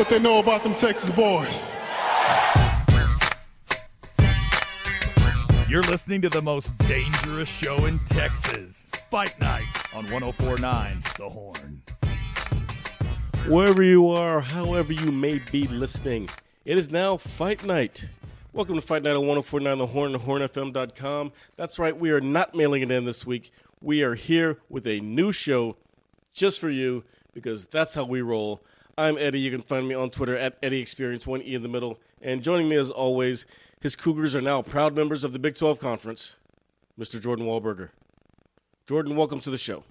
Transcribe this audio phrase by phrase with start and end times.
[0.00, 1.60] what they know about them Texas boys.
[5.68, 8.88] You're listening to the most dangerous show in Texas.
[9.10, 11.82] Fight Night on 1049 The Horn.
[13.46, 16.30] Wherever you are, however you may be listening,
[16.64, 18.06] it is now Fight Night.
[18.54, 21.32] Welcome to Fight Night on 1049 The Horn and HornFM.com.
[21.56, 23.52] That's right, we are not mailing it in this week.
[23.82, 25.76] We are here with a new show
[26.32, 27.04] just for you
[27.34, 28.62] because that's how we roll.
[29.00, 29.40] I'm Eddie.
[29.40, 31.98] You can find me on Twitter at Eddie Experience, one E in the middle.
[32.20, 33.46] And joining me as always,
[33.80, 36.36] his Cougars are now proud members of the Big 12 Conference,
[36.98, 37.18] Mr.
[37.18, 37.88] Jordan Wahlberger.
[38.86, 39.84] Jordan, welcome to the show.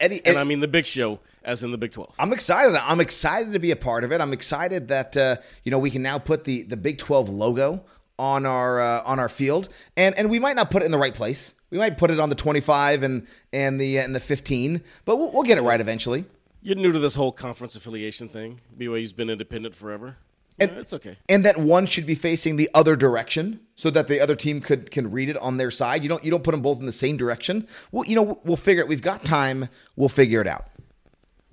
[0.00, 2.14] Eddie, And I mean the big show, as in the Big 12.
[2.18, 2.74] I'm excited.
[2.76, 4.22] I'm excited to be a part of it.
[4.22, 7.84] I'm excited that uh, you know we can now put the the Big 12 logo
[8.18, 10.98] on our uh, on our field, and and we might not put it in the
[10.98, 11.54] right place.
[11.68, 15.30] We might put it on the 25 and and the and the 15, but we'll,
[15.30, 16.24] we'll get it right eventually.
[16.66, 18.60] You're new to this whole conference affiliation thing.
[18.76, 20.16] BYU's been independent forever.
[20.58, 21.16] And- Yeah, it's okay.
[21.28, 24.90] And that one should be facing the other direction so that the other team could
[24.90, 26.02] can read it on their side.
[26.02, 27.68] You don't you don't put them both in the same direction.
[27.92, 28.88] Well, you know we'll figure it.
[28.88, 29.68] We've got time.
[29.94, 30.66] We'll figure it out.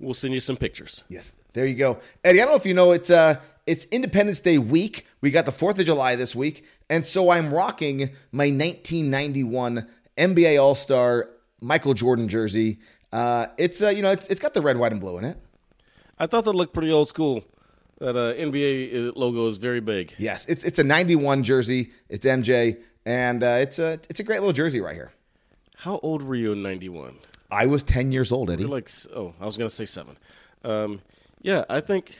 [0.00, 1.04] We'll send you some pictures.
[1.08, 2.40] Yes, there you go, Eddie.
[2.42, 5.06] I don't know if you know it's uh it's Independence Day week.
[5.20, 9.86] We got the Fourth of July this week, and so I'm rocking my 1991
[10.18, 12.80] NBA All Star Michael Jordan jersey.
[13.14, 15.38] Uh, it's uh you know it's, it's got the red, white, and blue in it.
[16.18, 17.44] I thought that looked pretty old school.
[18.00, 20.12] That uh, NBA logo is very big.
[20.18, 21.92] Yes, it's it's a 91 jersey.
[22.08, 25.12] It's MJ, and uh, it's a it's a great little jersey right here.
[25.76, 27.18] How old were you in 91?
[27.52, 28.62] I was 10 years old, Eddie.
[28.62, 30.16] You're like, oh, I was going to say seven.
[30.64, 31.02] Um,
[31.40, 32.18] yeah, I think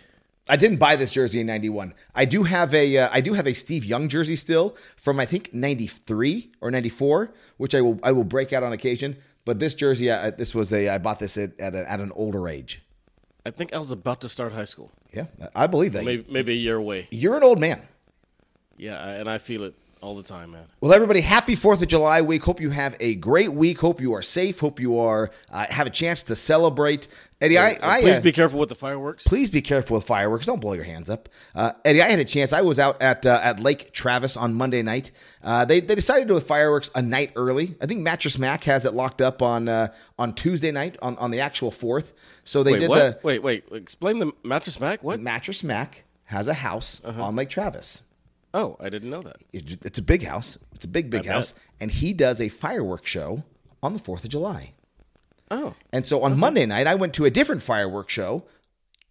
[0.48, 1.92] I didn't buy this jersey in '91.
[2.14, 5.26] I do have a uh, I do have a Steve Young jersey still from I
[5.26, 9.16] think '93 or '94, which I will I will break out on occasion.
[9.44, 12.12] But this jersey, uh, this was a I bought this at at, a, at an
[12.12, 12.82] older age.
[13.46, 14.90] I think I was about to start high school.
[15.12, 16.04] Yeah, I believe that.
[16.04, 17.08] Maybe maybe a year away.
[17.10, 17.82] You're an old man.
[18.76, 20.66] Yeah, and I feel it all the time, man.
[20.80, 22.42] Well, everybody, happy Fourth of July week.
[22.42, 23.80] Hope you have a great week.
[23.80, 24.60] Hope you are safe.
[24.60, 27.08] Hope you are uh, have a chance to celebrate.
[27.40, 29.26] Eddie, I, I Please uh, be careful with the fireworks.
[29.26, 30.46] please be careful with fireworks.
[30.46, 31.28] Don't blow your hands up.
[31.54, 32.52] Uh, Eddie, I had a chance.
[32.52, 35.10] I was out at uh, at Lake Travis on Monday night.
[35.42, 37.74] Uh, they they decided to do fireworks a night early.
[37.80, 41.30] I think Mattress Mac has it locked up on uh, on Tuesday night on, on
[41.30, 42.12] the actual fourth.
[42.44, 43.22] So they Wait, did what?
[43.22, 43.64] the Wait, wait.
[43.72, 45.02] Explain the mattress Mac.
[45.02, 45.18] What?
[45.18, 48.02] Mattress Mac has a house on Lake Travis.
[48.54, 49.36] Oh, I didn't know that.
[49.52, 50.56] It- It's a big house.
[50.74, 51.62] It's a big big I house, bet.
[51.80, 53.42] and he does a fireworks show
[53.82, 54.72] on the Fourth of July.
[55.50, 58.44] Oh, And so on Monday night, I went to a different fireworks show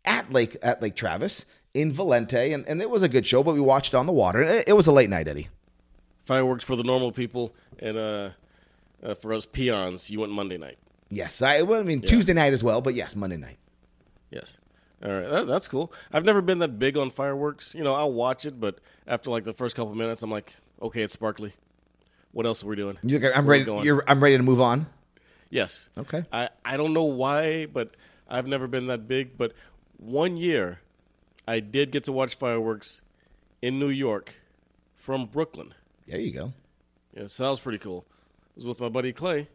[0.05, 3.43] at Lake at Lake Travis in Volente, and, and it was a good show.
[3.43, 4.41] But we watched it on the water.
[4.41, 5.49] It, it was a late night, Eddie.
[6.23, 8.29] fireworks for the normal people, and uh,
[9.03, 10.77] uh, for us peons, you went Monday night.
[11.09, 13.57] Yes, I, well, I mean Tuesday night as well, but yes, Monday night.
[14.31, 14.57] Yes.
[15.03, 15.91] All right, that, that's cool.
[16.13, 17.75] I've never been that big on fireworks.
[17.75, 21.01] You know, I'll watch it, but after like the first couple minutes, I'm like, okay,
[21.01, 21.53] it's sparkly.
[22.31, 22.97] What else are we doing?
[23.03, 23.63] You, I'm Where ready.
[23.65, 23.85] going?
[23.85, 24.87] You're, I'm ready to move on.
[25.49, 25.89] Yes.
[25.97, 26.25] Okay.
[26.31, 27.95] I, I don't know why, but
[28.27, 29.37] I've never been that big.
[29.37, 29.53] But
[29.97, 30.79] one year,
[31.47, 33.01] I did get to watch fireworks
[33.61, 34.35] in New York
[34.95, 35.73] from Brooklyn.
[36.07, 36.53] There you go.
[37.15, 38.05] Yeah, so that was pretty cool.
[38.09, 39.47] I was with my buddy Clay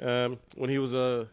[0.00, 1.26] um, when he was Uh,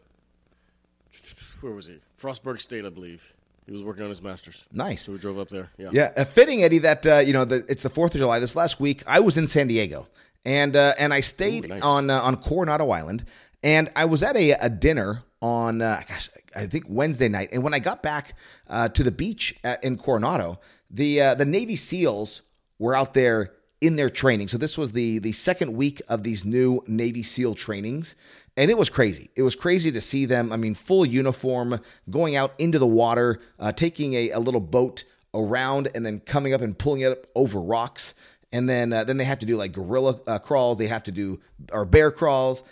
[1.61, 1.99] where was he?
[2.23, 3.33] Frostburg State, I believe.
[3.65, 4.65] He was working on his master's.
[4.71, 5.03] Nice.
[5.03, 5.69] So we drove up there.
[5.77, 5.89] Yeah.
[5.91, 8.39] Yeah, uh, fitting Eddie that uh, you know the, it's the Fourth of July.
[8.39, 10.07] This last week, I was in San Diego,
[10.45, 11.81] and uh, and I stayed Ooh, nice.
[11.81, 13.25] on uh, on Coronado Island,
[13.61, 17.63] and I was at a, a dinner on uh, gosh, I think Wednesday night, and
[17.63, 18.35] when I got back
[18.69, 22.41] uh, to the beach at, in Coronado, the uh, the Navy SEALs
[22.79, 23.51] were out there
[23.83, 24.47] in their training.
[24.47, 28.15] So this was the the second week of these new Navy SEAL trainings,
[28.55, 29.29] and it was crazy.
[29.35, 30.53] It was crazy to see them.
[30.53, 35.03] I mean, full uniform, going out into the water, uh, taking a, a little boat
[35.33, 38.15] around, and then coming up and pulling it up over rocks.
[38.53, 40.77] And then uh, then they have to do like gorilla uh, crawls.
[40.77, 41.41] They have to do
[41.73, 42.63] or bear crawls,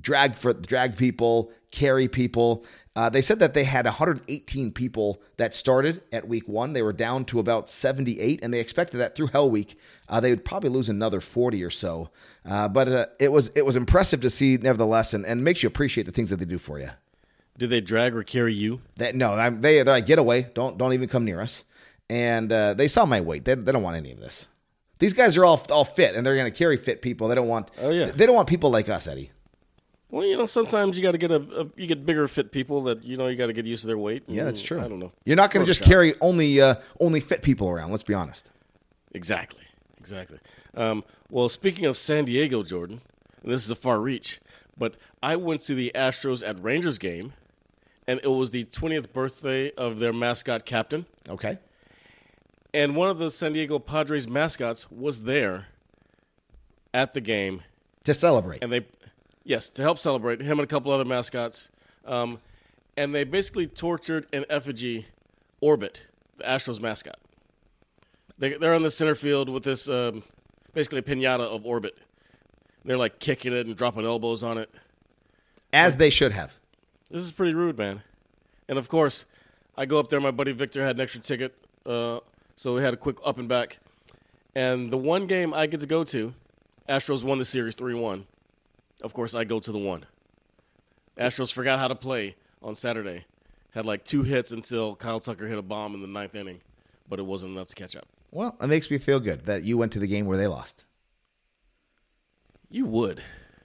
[0.00, 2.64] drag for drag people, carry people.
[2.96, 6.72] Uh, they said that they had 118 people that started at week one.
[6.72, 9.78] They were down to about 78, and they expected that through Hell Week
[10.08, 12.10] uh, they would probably lose another 40 or so.
[12.44, 15.66] Uh, but uh, it was it was impressive to see, nevertheless, and, and makes you
[15.68, 16.90] appreciate the things that they do for you.
[17.58, 18.80] Did they drag or carry you?
[18.96, 21.64] That no, I'm- they they're like get away, don't don't even come near us.
[22.08, 23.44] And uh, they saw my weight.
[23.44, 24.46] They, they don't want any of this.
[24.98, 27.28] These guys are all all fit, and they're going to carry fit people.
[27.28, 27.70] They don't want.
[27.80, 28.06] Oh, yeah.
[28.06, 29.30] They don't want people like us, Eddie.
[30.10, 32.82] Well, you know, sometimes you got to get a, a you get bigger fit people
[32.84, 34.24] that you know you got to get used to their weight.
[34.26, 34.80] Yeah, that's true.
[34.80, 35.12] I don't know.
[35.24, 37.90] You're not going to just carry only uh, only fit people around.
[37.90, 38.50] Let's be honest.
[39.12, 39.64] Exactly,
[39.98, 40.38] exactly.
[40.74, 43.00] Um, well, speaking of San Diego, Jordan,
[43.42, 44.40] and this is a far reach,
[44.76, 47.32] but I went to the Astros at Rangers game,
[48.06, 51.58] and it was the 20th birthday of their mascot captain, Okay.
[52.72, 55.66] and one of the San Diego Padres mascots was there
[56.94, 57.62] at the game,
[58.04, 58.62] to celebrate.
[58.62, 58.86] and they,
[59.44, 61.70] yes, to help celebrate him and a couple other mascots,
[62.04, 62.40] um,
[62.96, 65.06] and they basically tortured an effigy
[65.60, 66.02] Orbit,
[66.38, 67.18] the Astros mascot.
[68.38, 70.22] They, they're on the center field with this um,
[70.72, 71.96] basically a pinata of Orbit.
[72.84, 74.70] They're like kicking it and dropping elbows on it.
[75.72, 76.58] as they should have.
[77.10, 78.02] This is pretty rude, man.
[78.68, 79.26] And of course,
[79.76, 80.20] I go up there.
[80.20, 81.54] My buddy Victor had an extra ticket,
[81.84, 82.20] uh,
[82.56, 83.80] so we had a quick up and back.
[84.54, 86.34] And the one game I get to go to,
[86.88, 88.26] Astros won the series three one.
[89.02, 90.06] Of course, I go to the one.
[91.16, 93.24] Astros forgot how to play on Saturday.
[93.72, 96.60] Had like two hits until Kyle Tucker hit a bomb in the ninth inning,
[97.08, 98.06] but it wasn't enough to catch up.
[98.30, 100.84] Well, it makes me feel good that you went to the game where they lost.
[102.68, 103.22] You would.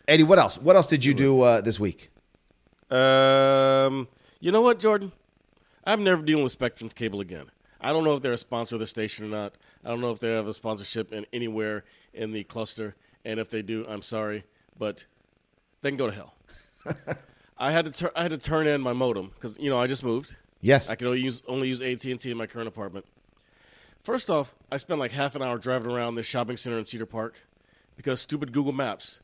[0.07, 0.57] Eddie, what else?
[0.57, 2.11] What else did you do uh, this week?
[2.89, 4.07] Um,
[4.39, 5.11] you know what, Jordan?
[5.85, 7.51] I'm never dealing with Spectrum Cable again.
[7.79, 9.55] I don't know if they're a sponsor of the station or not.
[9.83, 11.83] I don't know if they have a sponsorship in anywhere
[12.13, 14.45] in the cluster, and if they do, I'm sorry,
[14.77, 15.05] but
[15.81, 16.35] they can go to hell.
[17.57, 19.87] I had to tur- I had to turn in my modem because you know I
[19.87, 20.35] just moved.
[20.61, 20.89] Yes.
[20.89, 23.05] I could only use only use AT and T in my current apartment.
[24.03, 27.05] First off, I spent like half an hour driving around this shopping center in Cedar
[27.05, 27.39] Park
[27.95, 29.19] because stupid Google Maps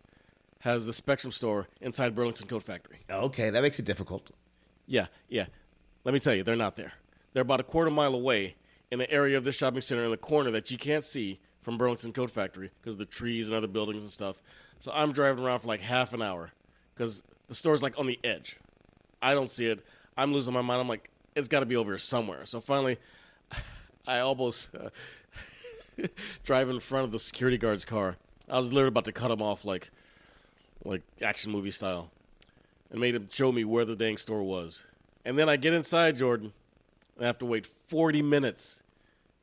[0.59, 3.00] has the Spectrum store inside Burlington Coat Factory.
[3.09, 4.31] Okay, that makes it difficult.
[4.88, 5.45] Yeah, yeah.
[6.04, 6.94] Let me tell you, they're not there.
[7.33, 8.56] They're about a quarter mile away
[8.92, 11.78] in the area of this shopping center in the corner that you can't see from
[11.78, 14.42] Burlington Coat Factory because the trees and other buildings and stuff.
[14.80, 16.52] So I'm driving around for like half an hour
[16.94, 18.58] because the store's like on the edge.
[19.22, 19.86] I don't see it.
[20.18, 20.81] I'm losing my mind.
[20.81, 22.46] I'm like, it's got to be over here somewhere.
[22.46, 22.98] So finally,
[24.08, 24.90] I almost uh,
[26.44, 28.18] drive in front of the security guard's car.
[28.50, 29.92] I was literally about to cut him off like,
[30.84, 32.10] like action movie style
[32.90, 34.84] and made him show me where the dang store was.
[35.24, 36.54] And then I get inside, Jordan,
[37.16, 38.84] and I have to wait 40 minutes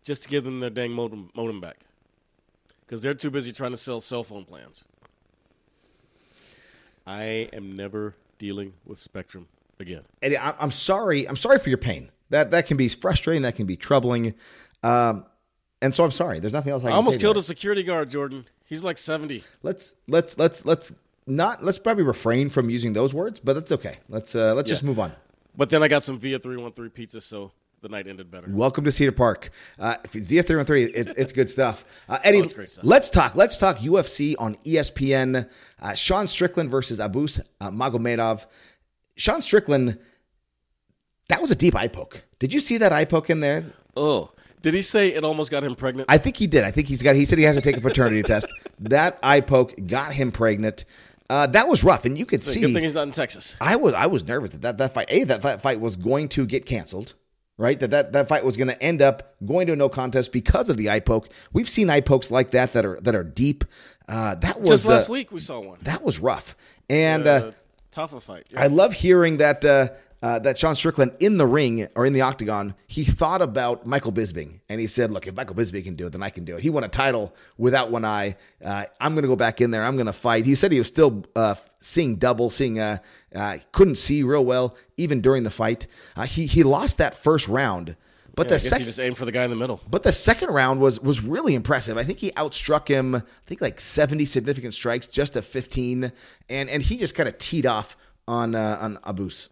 [0.02, 1.78] just to give them their dang modem, modem back.
[2.88, 4.86] Because they're too busy trying to sell cell phone plans.
[7.06, 9.46] I am never dealing with Spectrum
[9.78, 10.04] again.
[10.22, 11.28] Eddie, I- I'm sorry.
[11.28, 12.10] I'm sorry for your pain.
[12.30, 13.42] That that can be frustrating.
[13.42, 14.34] That can be troubling.
[14.82, 15.26] Um,
[15.82, 16.40] and so I'm sorry.
[16.40, 18.46] There's nothing else I I can almost killed a security guard, Jordan.
[18.64, 19.44] He's like 70.
[19.62, 20.92] Let's let's let's let's
[21.26, 23.98] not let's probably refrain from using those words, but that's okay.
[24.08, 25.12] Let's uh, let's just move on.
[25.54, 28.46] But then I got some Via 313 pizza, so the night ended better.
[28.50, 29.50] Welcome to Cedar Park.
[29.78, 31.84] Uh, if it's via three on three, it's it's good stuff.
[32.08, 32.84] Uh, Eddie, Oh, stuff.
[32.84, 33.34] let's talk.
[33.34, 35.48] Let's talk UFC on ESPN.
[35.80, 38.46] Uh, Sean Strickland versus Abus uh, Magomedov.
[39.16, 39.98] Sean Strickland,
[41.28, 42.22] that was a deep eye poke.
[42.38, 43.64] Did you see that eye poke in there?
[43.96, 44.30] Oh,
[44.62, 46.10] did he say it almost got him pregnant?
[46.10, 46.64] I think he did.
[46.64, 47.16] I think he's got.
[47.16, 48.46] He said he has to take a paternity test.
[48.80, 50.84] That eye poke got him pregnant.
[51.30, 52.60] Uh, that was rough, and you could see.
[52.60, 53.54] Good thing he's not in Texas.
[53.60, 56.28] I was I was nervous that that, that fight a that, that fight was going
[56.30, 57.14] to get canceled,
[57.58, 57.78] right?
[57.78, 60.70] That that, that fight was going to end up going to a no contest because
[60.70, 61.28] of the eye poke.
[61.52, 63.64] We've seen eye pokes like that that are that are deep.
[64.08, 65.78] Uh, that was Just last uh, week we saw one.
[65.82, 66.56] That was rough,
[66.88, 67.52] and uh, Uh,
[67.92, 68.46] Tafa fight.
[68.50, 68.62] Yeah.
[68.62, 69.64] I love hearing that
[70.20, 74.12] uh, that Sean Strickland in the ring or in the octagon, he thought about Michael
[74.12, 76.56] Bisping, and he said, "Look, if Michael Bisping can do it, then I can do
[76.56, 78.36] it." He won a title without one eye.
[78.64, 79.84] Uh, I'm going to go back in there.
[79.84, 80.44] I'm going to fight.
[80.44, 82.98] He said he was still uh, seeing double, seeing uh,
[83.34, 85.86] uh, couldn't see real well even during the fight.
[86.16, 87.94] Uh, he he lost that first round,
[88.34, 88.80] but Yeah, the I guess second.
[88.80, 89.80] he just aimed for the guy in the middle.
[89.88, 91.96] But the second round was was really impressive.
[91.96, 93.14] I think he outstruck him.
[93.14, 96.10] I think like seventy significant strikes, just a fifteen,
[96.48, 99.48] and and he just kind of teed off on uh, on Abus.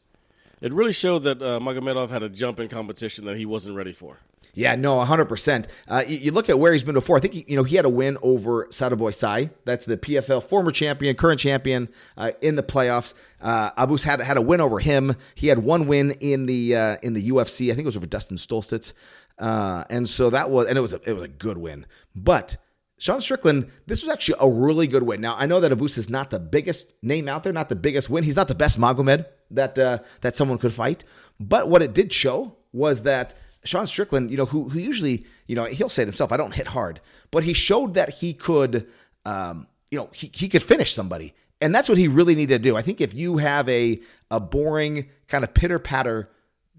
[0.61, 3.93] It really showed that uh, Magomedov had a jump in competition that he wasn't ready
[3.93, 4.21] for.
[4.57, 5.69] Yeah, no, hundred percent.
[5.87, 7.19] Uh, you, you look at where he's been before.
[7.19, 9.51] I think he, you know he had a win over Sadibou Sy.
[9.67, 13.13] That's the PFL former champion, current champion uh, in the playoffs.
[13.39, 15.15] Uh, Abus had had a win over him.
[15.35, 17.67] He had one win in the uh, in the UFC.
[17.67, 18.95] I think it was over Dustin Stoltzfus,
[19.39, 21.85] uh, and so that was and it was a, it was a good win.
[22.15, 22.57] But
[22.99, 25.21] Sean Strickland, this was actually a really good win.
[25.21, 28.09] Now I know that Abus is not the biggest name out there, not the biggest
[28.09, 28.25] win.
[28.25, 31.05] He's not the best Magomed that uh, that someone could fight.
[31.39, 33.35] But what it did show was that
[33.65, 36.55] Sean Strickland, you know, who who usually, you know, he'll say it himself, I don't
[36.55, 37.01] hit hard,
[37.31, 38.87] but he showed that he could,
[39.25, 41.35] um, you know, he, he could finish somebody.
[41.61, 42.77] And that's what he really needed to do.
[42.77, 44.01] I think if you have a
[44.31, 46.31] a boring kind of pitter patter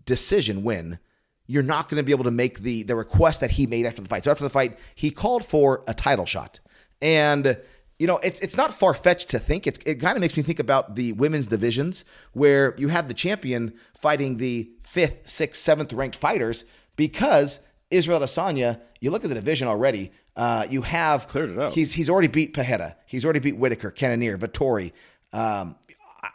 [0.06, 1.00] decision win,
[1.48, 4.02] you're not going to be able to make the the request that he made after
[4.02, 4.24] the fight.
[4.24, 6.60] So after the fight, he called for a title shot,
[7.02, 7.58] and
[8.00, 9.68] you know it's it's not far fetched to think.
[9.68, 13.14] It's, it kind of makes me think about the women's divisions where you have the
[13.14, 18.82] champion fighting the fifth, sixth, seventh ranked fighters because Israel Adesanya.
[19.00, 20.12] You look at the division already.
[20.36, 21.74] Uh, you have Cleared it up.
[21.74, 22.96] He's he's already beat Pajeda.
[23.06, 24.92] He's already beat Whittaker, Cannonier, Vettori.
[25.34, 25.76] Um,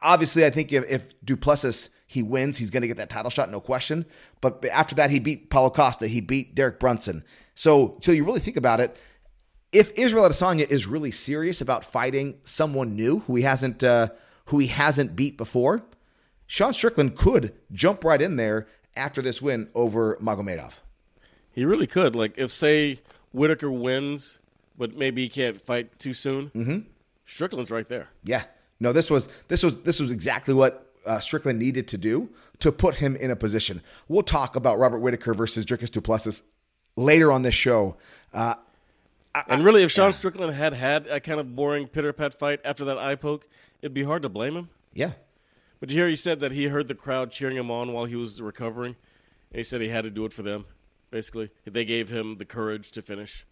[0.01, 2.59] obviously, I think if, if du Plessis he wins.
[2.59, 4.05] He's going to get that title shot, no question.
[4.41, 6.07] But after that, he beat Paulo Costa.
[6.07, 7.25] He beat Derek Brunson.
[7.55, 8.97] So, so you really think about it.
[9.73, 14.11] If Israel Adesanya is really serious about fighting someone new who he hasn't uh,
[14.47, 15.83] who he hasn't beat before,
[16.47, 20.75] Sean Strickland could jump right in there after this win over Magomedov.
[21.51, 22.15] He really could.
[22.15, 23.01] Like if say
[23.33, 24.39] Whittaker wins,
[24.77, 26.51] but maybe he can't fight too soon.
[26.51, 26.79] Mm-hmm.
[27.25, 28.09] Strickland's right there.
[28.25, 28.45] Yeah.
[28.79, 32.71] No, this was this was this was exactly what uh, Strickland needed to do to
[32.73, 33.81] put him in a position.
[34.09, 36.43] We'll talk about Robert Whittaker versus Dricus Du Plessis
[36.97, 37.97] later on this show.
[38.35, 38.55] Uh,
[39.49, 42.85] And really, if Sean Strickland had had a kind of boring pitter pat fight after
[42.85, 43.49] that eye poke,
[43.81, 44.69] it'd be hard to blame him.
[44.93, 45.13] yeah.
[45.81, 48.41] But here he said that he heard the crowd cheering him on while he was
[48.41, 48.95] recovering,
[49.51, 50.65] and he said he had to do it for them.
[51.11, 53.45] Basically, they gave him the courage to finish.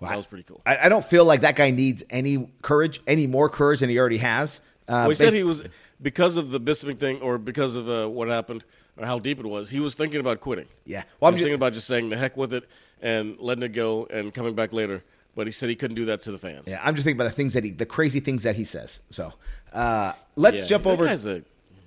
[0.00, 0.62] that was pretty cool.
[0.64, 3.98] I, I don't feel like that guy needs any courage, any more courage than he
[3.98, 4.62] already has.
[4.88, 5.62] Uh, Well, he said he was
[6.02, 8.64] because of the Bisping thing, or because of uh, what happened,
[8.96, 9.70] or how deep it was.
[9.70, 10.66] He was thinking about quitting.
[10.84, 11.04] Yeah.
[11.20, 12.68] Well, I'm he was thinking about just saying the heck with it
[13.00, 15.02] and letting it go and coming back later.
[15.34, 16.64] But he said he couldn't do that to the fans.
[16.66, 19.02] Yeah, I'm just thinking about the things that he, the crazy things that he says.
[19.10, 19.32] So
[19.72, 21.06] uh, let's Yeah, jump over.
[21.06, 21.42] a-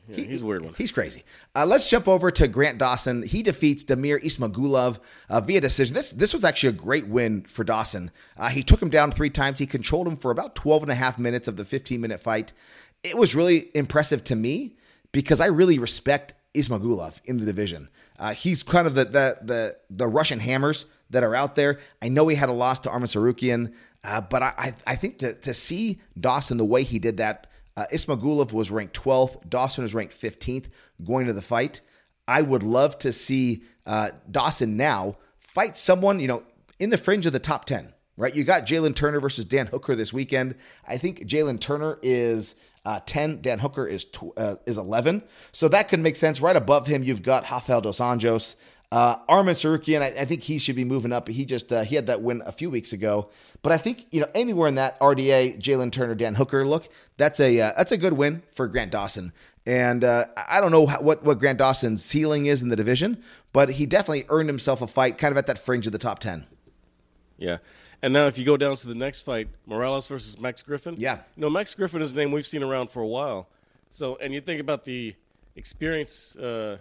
[0.07, 0.75] yeah, he's a weird one.
[0.77, 1.24] He's crazy.
[1.55, 3.24] Uh, let's jump over to Grant Dawson.
[3.24, 5.95] He defeats Damir Ismagulov uh, via decision.
[5.95, 8.12] This this was actually a great win for Dawson.
[8.38, 9.57] Uh, he took him down three times.
[9.57, 12.53] He controlled him for about 12 and a half minutes of the 15 minute fight.
[13.05, 14.75] It was really impressive to me
[15.12, 17.89] because I really respect Ismagulov in the division.
[18.17, 21.79] Uh, he's kind of the, the the the Russian hammers that are out there.
[22.01, 25.19] I know he had a loss to Arman Tsarukyan, uh, but I, I I think
[25.19, 27.47] to to see Dawson the way he did that.
[27.77, 29.50] Uh, Ismagulov was ranked 12th.
[29.50, 30.67] Dawson was ranked 15th
[31.03, 31.81] going to the fight.
[32.25, 36.43] I would love to see uh, Dawson now fight someone, you know,
[36.79, 38.33] in the fringe of the top 10, right?
[38.33, 40.55] You got Jalen Turner versus Dan Hooker this weekend.
[40.88, 45.23] I think Jalen Turner is uh, 10, Dan Hooker is tw- uh, is 11.
[45.51, 46.41] So that could make sense.
[46.41, 48.55] Right above him, you've got Rafael Dos Anjos.
[48.91, 51.27] Uh, Arman Tsarukyan, I, I think he should be moving up.
[51.27, 53.29] He just uh, he had that win a few weeks ago,
[53.61, 56.87] but I think you know anywhere in that RDA, Jalen Turner, Dan Hooker look,
[57.17, 59.33] that's a uh, that's a good win for Grant Dawson.
[59.65, 63.21] And uh, I don't know how, what what Grant Dawson's ceiling is in the division,
[63.51, 66.19] but he definitely earned himself a fight, kind of at that fringe of the top
[66.19, 66.45] ten.
[67.37, 67.57] Yeah.
[68.01, 70.95] And now, if you go down to the next fight, Morales versus Max Griffin.
[70.97, 71.19] Yeah.
[71.35, 73.47] You know, Max Griffin is a name we've seen around for a while.
[73.89, 75.15] So, and you think about the
[75.55, 76.77] experience uh,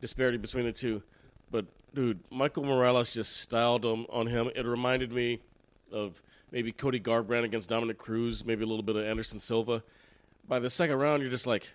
[0.00, 1.02] disparity between the two.
[1.50, 4.50] But, dude, Michael Morales just styled him on him.
[4.54, 5.40] It reminded me
[5.92, 6.22] of
[6.52, 9.82] maybe Cody Garbrandt against Dominic Cruz, maybe a little bit of Anderson Silva.
[10.46, 11.74] By the second round, you're just like,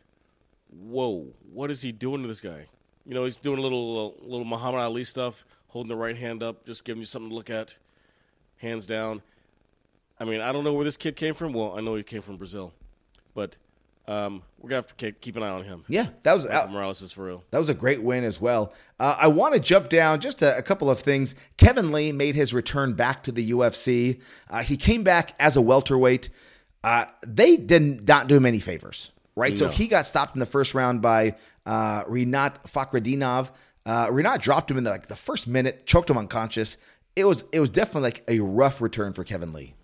[0.69, 2.67] whoa, what is he doing to this guy?
[3.05, 6.41] You know, he's doing a little uh, little Muhammad Ali stuff, holding the right hand
[6.41, 7.77] up, just giving you something to look at,
[8.63, 9.21] hands down.
[10.19, 11.53] I mean, I don't know where this kid came from.
[11.53, 12.73] Well, I know he came from Brazil,
[13.35, 13.57] but
[14.07, 15.85] um, we're gonna have to keep, an eye on him.
[15.87, 17.43] Yeah, that was Michael Morales is for real.
[17.51, 18.73] That was a great win as well.
[18.99, 21.35] Uh, I want to jump down just a, a couple of things.
[21.57, 24.21] Kevin Lee made his return back to the UFC.
[24.49, 26.29] Uh, he came back as a welterweight.
[26.83, 29.57] Uh, they did not do him any favors, right?
[29.57, 33.51] So he got stopped in the first round by uh, Rinat Fakhretdinov.
[33.85, 36.77] Uh, Rinat dropped him in the, like the first minute, choked him unconscious.
[37.15, 39.75] It was it was definitely like a rough return for Kevin Lee.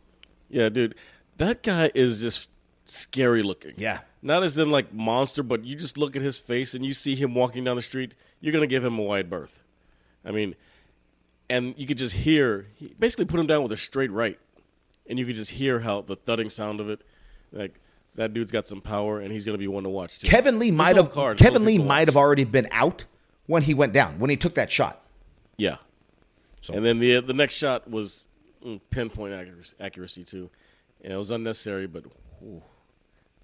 [0.49, 0.95] Yeah, dude,
[1.37, 2.49] that guy is just
[2.85, 3.73] scary looking.
[3.77, 3.99] Yeah.
[4.21, 7.15] not as in like monster, but you just look at his face and you see
[7.15, 9.61] him walking down the street, you're gonna give him a wide berth.
[10.25, 10.55] I mean,
[11.49, 14.39] and you could just hear he basically put him down with a straight right,
[15.07, 17.01] and you could just hear how the thudding sound of it,
[17.51, 17.79] like
[18.15, 20.27] that dude's got some power, and he's gonna be one to watch too.
[20.27, 23.05] Kevin Lee might have card is full Kevin Lee might have already been out
[23.45, 25.03] when he went down when he took that shot.
[25.57, 25.77] Yeah.
[26.71, 28.23] And then the the next shot was
[28.63, 30.49] mm, pinpoint accuracy, accuracy too,
[31.03, 32.03] and it was unnecessary, but
[32.39, 32.61] whew,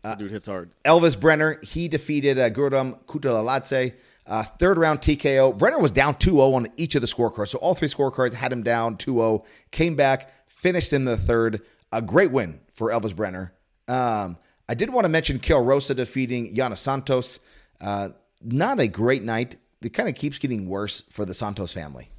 [0.03, 0.69] that dude hits hard.
[0.83, 3.93] Elves Brener, he defeated uh, Kutateladze.
[4.27, 5.57] Uh, third round TKO.
[5.57, 7.49] Brener was down 2 0 on each of the scorecards.
[7.49, 9.43] So all three scorecards had him down 2 0.
[9.71, 11.61] Came back, finished in the third.
[11.91, 13.51] A great win for Elves Brener.
[13.87, 17.39] Um, I did want to mention Karol Rosa defeating Yana Santos.
[17.79, 18.09] Uh,
[18.41, 19.57] not a great night.
[19.81, 22.09] It kind of keeps getting worse for the Santos family.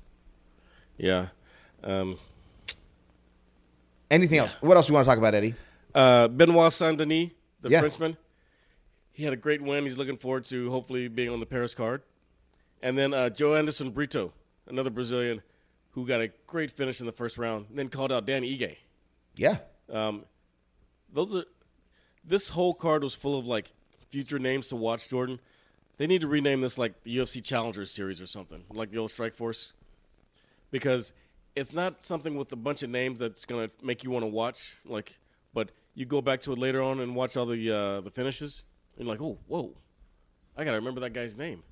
[0.98, 1.28] Yeah.
[1.84, 2.18] Um,
[4.10, 4.54] Anything else?
[4.60, 5.54] What else do you want to talk about, Eddie?
[5.94, 7.80] Uh, Benoit Saint Denis, the Yeah.
[7.80, 8.16] Frenchman,
[9.12, 9.84] he had a great win.
[9.84, 12.02] He's looking forward to hopefully being on the Paris card.
[12.82, 14.32] And then uh, Joanderson Brito,
[14.68, 15.42] another Brazilian,
[15.92, 18.76] who got a great finish in the first round, then called out Dan Ige.
[19.36, 19.56] Yeah.
[19.88, 21.44] Those are
[22.24, 23.72] this whole card was full of like
[24.10, 25.08] future names to watch.
[25.08, 25.40] Jordan,
[25.96, 29.10] they need to rename this like the UFC Challengers Series or something, like the old
[29.10, 29.72] Strike Force,
[30.70, 31.12] because
[31.54, 34.76] it's not something with a bunch of names that's gonna make you want to watch.
[34.84, 35.18] Like,
[35.54, 38.62] but you go back to it later on and watch all the uh, the finishes,
[38.96, 39.74] and you're like, oh, whoa,
[40.56, 41.62] I gotta remember that guy's name.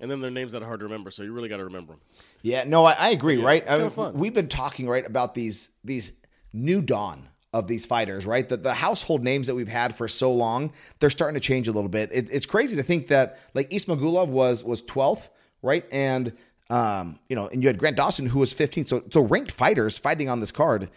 [0.00, 2.00] And then their names that are hard to remember, so you really gotta remember them.
[2.42, 3.36] Yeah, no, I, I agree.
[3.36, 4.14] right, it's I mean, fun.
[4.14, 6.12] we've been talking right about these these
[6.52, 8.48] new dawn of these fighters, right?
[8.48, 11.72] The, the household names that we've had for so long, they're starting to change a
[11.72, 12.10] little bit.
[12.12, 15.28] It, it's crazy to think that like Ismagulov was was twelfth,
[15.62, 16.32] right, and
[16.72, 18.86] um, you know, and you had Grant Dawson who was 15.
[18.86, 20.88] So so ranked fighters fighting on this card.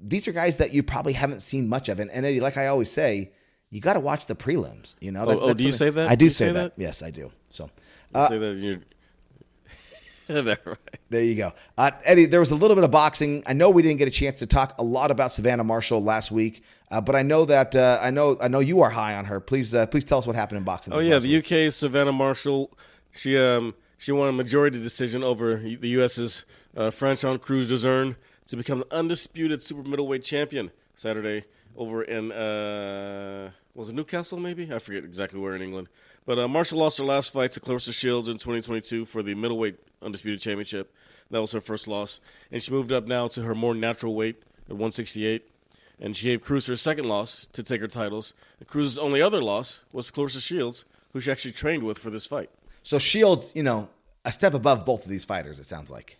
[0.00, 2.66] These are guys that you probably haven't seen much of, and, and Eddie, like I
[2.66, 3.32] always say.
[3.72, 5.24] You got to watch the prelims, you know.
[5.26, 6.08] oh, do you say that?
[6.10, 6.76] I do You say, say that.
[6.76, 6.82] that?
[6.82, 7.30] Yes, I do.
[7.50, 7.70] So,
[10.30, 10.60] Say that.
[10.66, 10.76] Right.
[11.08, 11.52] There you go.
[11.76, 13.42] Uh, Eddie, there was a little bit of boxing.
[13.46, 16.30] I know we didn't get a chance to talk a lot about Savannah Marshall last
[16.30, 19.24] week, uh, but I know that uh, I know I know you are high on
[19.24, 19.40] her.
[19.40, 20.92] Please uh, please tell us what happened in boxing.
[20.92, 21.46] Oh yeah, the week.
[21.46, 22.76] UK's Savannah Marshall.
[23.12, 28.16] She um she won a majority decision over the US's uh, Franchon Crews-Dezurn
[28.46, 31.44] to become the undisputed super middleweight champion Saturday
[31.76, 35.88] over in uh was it Newcastle maybe I forget exactly where in England.
[36.24, 39.76] But uh, Marshall lost her last fight to Claressa Shields in 2022 for the middleweight
[40.00, 40.94] undisputed championship.
[41.30, 44.42] That was her first loss, and she moved up now to her more natural weight
[44.64, 45.46] at 168
[46.00, 48.32] and she gave Crews her second loss to take her titles.
[48.58, 52.24] And Crews's only other loss was Claressa Shields, who she actually trained with for this
[52.24, 52.48] fight.
[52.82, 53.88] So Shields, you know,
[54.24, 55.58] a step above both of these fighters.
[55.58, 56.18] It sounds like.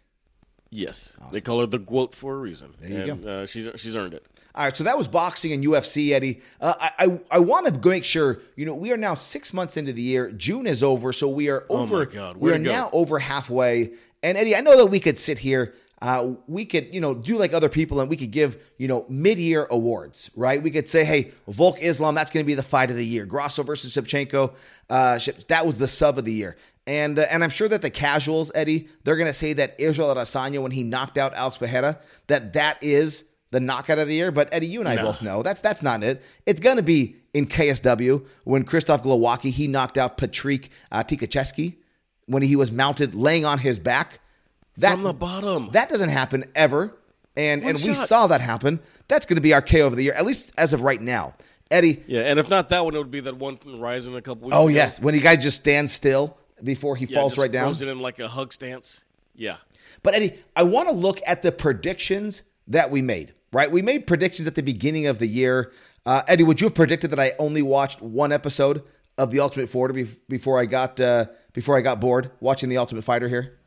[0.73, 2.75] Yes, they call her the GWOAT for a reason.
[2.81, 4.25] There you and, Uh, she's she's earned it.
[4.55, 6.41] All right, so that was boxing and UFC, Eddie.
[6.61, 9.77] Uh, I I, I want to make sure you know we are now six months
[9.77, 10.31] into the year.
[10.31, 11.97] June is over, so we are over.
[11.97, 12.71] Oh my God, we are go.
[12.71, 13.95] now over halfway.
[14.23, 15.75] And Eddie, I know that we could sit here.
[16.03, 19.05] Uh, we could, you know, do like other people, and we could give, you know,
[19.11, 20.63] mid-year awards, right?
[20.63, 23.27] We could say, hey, Volk Islam, that's going to be the fight of the year.
[23.27, 24.55] Grasso versus Shevchenko,
[24.89, 26.57] uh, that was the sub of the year.
[26.87, 30.15] And uh, and I'm sure that the casuals, Eddie, they're going to say that Israel
[30.15, 34.31] Adesanya when he knocked out Alex Pereira, that that is the knockout of the year.
[34.31, 36.23] But Eddie, you and I both know that's that's not it.
[36.47, 41.77] It's going to be in KSW when Christoph Glowacki he knocked out Patrick uh, Tikacheski
[42.27, 44.21] when he was mounted laying on his back.
[44.81, 45.71] That, From the bottom.
[45.73, 46.97] that doesn't happen ever.
[47.37, 48.09] And One and we shot.
[48.09, 48.81] saw that happen.
[49.09, 51.35] That's going to be our KO of the year, at least as of right now.
[51.71, 54.21] Eddie, yeah, and if not that one, it would be that one from Rising a
[54.21, 54.75] couple weeks oh ago.
[54.75, 57.67] yes, when the guy just stands still before he Yeah, falls just right down.
[57.67, 59.05] Frozen in like a hug stance.
[59.37, 59.57] Yeah.
[60.03, 63.35] But Eddie, I want to look at the predictions that we made.
[63.53, 65.73] Right, we made predictions at the beginning of the year.
[66.07, 68.83] Uh, Eddie, would you have predicted that I only watched one episode
[69.19, 72.79] of the Ultimate Fighter be- before I got uh, before I got bored watching the
[72.79, 73.59] Ultimate Fighter here?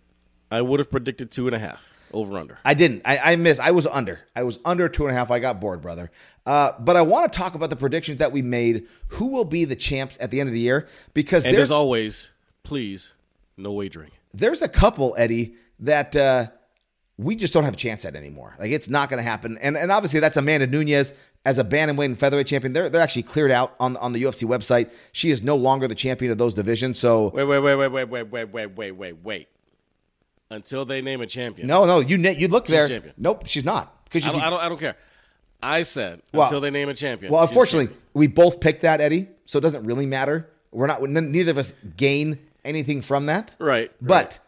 [0.54, 2.60] I would have predicted two and a half over under.
[2.64, 3.02] I didn't.
[3.06, 3.60] I, I missed.
[3.60, 4.20] I was under.
[4.36, 5.32] I was under two and a half.
[5.32, 6.12] I got bored, brother.
[6.46, 8.88] Uh, but I want to talk about the predictions that we made.
[9.08, 10.88] Who will be the champs at the end of the year?
[11.16, 12.30] Because And there's as always,
[12.62, 13.16] please,
[13.58, 14.12] no wagering.
[14.34, 16.48] there's a couple, Eddie, that uh,
[17.18, 18.56] we just don't have a chance at anymore.
[18.60, 19.58] Like it's not going to happen.
[19.60, 21.14] And and obviously that's Amanda Nunes
[21.46, 22.74] as a bantamweight and featherweight champion.
[22.74, 24.92] They're they're actually cleared out on on the UFC website.
[25.14, 27.00] She is no longer the champion of those divisions.
[27.00, 29.48] So Wait, wait, wait, wait, wait, wait, wait, wait, wait, wait, wait.
[30.54, 31.68] Until they name a champion.
[31.68, 32.88] no, no, you you look there.
[32.88, 33.14] champion.
[33.18, 34.32] Nope, she's not because I you.
[34.34, 34.60] don't, keep- I don't.
[34.62, 34.96] I don't care.
[35.62, 37.32] I said Well- until they name a champion.
[37.32, 38.04] Well, unfortunately, champion.
[38.14, 39.30] we both picked that, Eddie.
[39.46, 40.50] So it doesn't really matter.
[40.72, 41.02] We're not.
[41.02, 43.56] Neither of us gain anything from that.
[43.60, 44.40] Right, But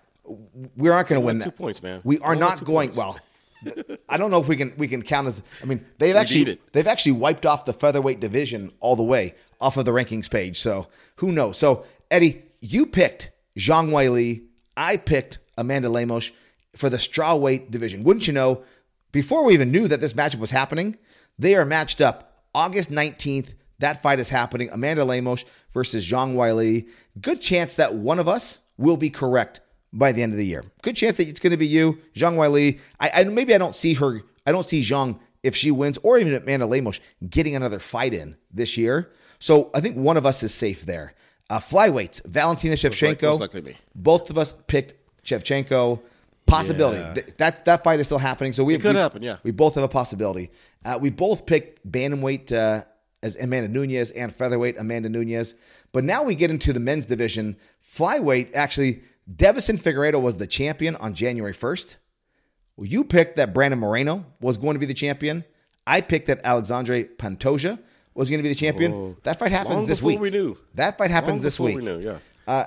[0.75, 1.57] we aren't going to win won two that.
[1.57, 2.01] points, man.
[2.03, 2.91] We are not going.
[2.91, 2.97] points.
[2.97, 3.19] Well,
[4.09, 5.41] I don't know if we can we can count as.
[5.61, 9.77] I mean, they've actually they've actually wiped off the featherweight division all the way off
[9.77, 10.59] of the rankings page.
[10.59, 10.87] So
[11.17, 11.57] who knows?
[11.57, 14.43] So Eddie, you picked Zhang Weili.
[14.77, 16.31] I picked Amanda Lemos
[16.75, 18.03] for the strawweight division.
[18.03, 18.63] Wouldn't you know?
[19.11, 20.97] Before we even knew that this matchup was happening,
[21.39, 23.53] they are matched up August 19th.
[23.79, 24.69] That fight is happening.
[24.71, 26.89] Amanda Lemos versus Zhang Weili.
[27.21, 29.61] Good chance that one of us will be correct
[29.93, 30.63] by the end of the year.
[30.81, 32.79] Good chance that it's going to be you, Zhang Weili.
[32.99, 34.21] I, I maybe I don't see her.
[34.45, 38.35] I don't see Zhang if she wins, or even Amanda Lemos getting another fight in
[38.51, 39.11] this year.
[39.39, 41.13] So I think one of us is safe there.
[41.49, 43.39] Uh, flyweights, Valentina Shevchenko.
[43.39, 43.77] likely.
[43.93, 45.99] Both of us picked Shevchenko.
[46.45, 47.13] Possibility Yeah.
[47.13, 48.53] Th- that that fight is still happening.
[48.53, 49.37] So we It could we- happen, yeah.
[49.43, 50.51] We both have a possibility.
[50.85, 52.83] Uh, we both picked bantamweight uh,
[53.23, 55.55] as Amanda Nunes and featherweight Amanda Nunes.
[55.91, 57.57] But now we get into the men's division.
[57.97, 59.01] Flyweight, actually,
[59.33, 61.95] Deiveson Figueiredo was the champion on January 1st.
[62.77, 65.45] Well, you picked that Brandon Moreno was going to be the champion.
[65.87, 67.79] I picked that Alexandre Pantoja
[68.13, 69.15] was going to be the champion.
[69.23, 69.77] that fight happens Oh.
[69.77, 70.19] Long this week.
[70.19, 70.57] we knew.
[70.75, 71.77] That fight happens Long this week.
[71.77, 72.17] we knew, yeah.
[72.45, 72.65] Uh,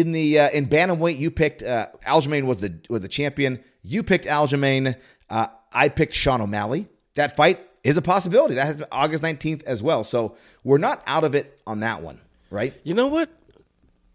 [0.00, 3.62] in the uh, in bantamweight, you picked uh, Aljamain was the was the champion.
[3.82, 4.96] You picked Aljamain.
[5.30, 6.88] Uh, I picked Sean O'Malley.
[7.14, 8.54] That fight is a possibility.
[8.54, 10.04] That has been August nineteenth as well.
[10.04, 12.74] So we're not out of it on that one, right?
[12.84, 13.30] You know what?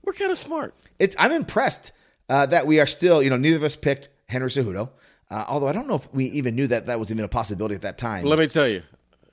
[0.04, 0.74] We're kind of smart.
[1.00, 1.92] It's I'm impressed
[2.30, 3.22] uh, that we are still.
[3.22, 4.90] You know, neither of us picked Henry Cejudo.
[5.30, 7.76] Uh, although I don't know if we even knew that that was even a possibility
[7.76, 8.26] at that time.
[8.26, 8.84] Let me tell you,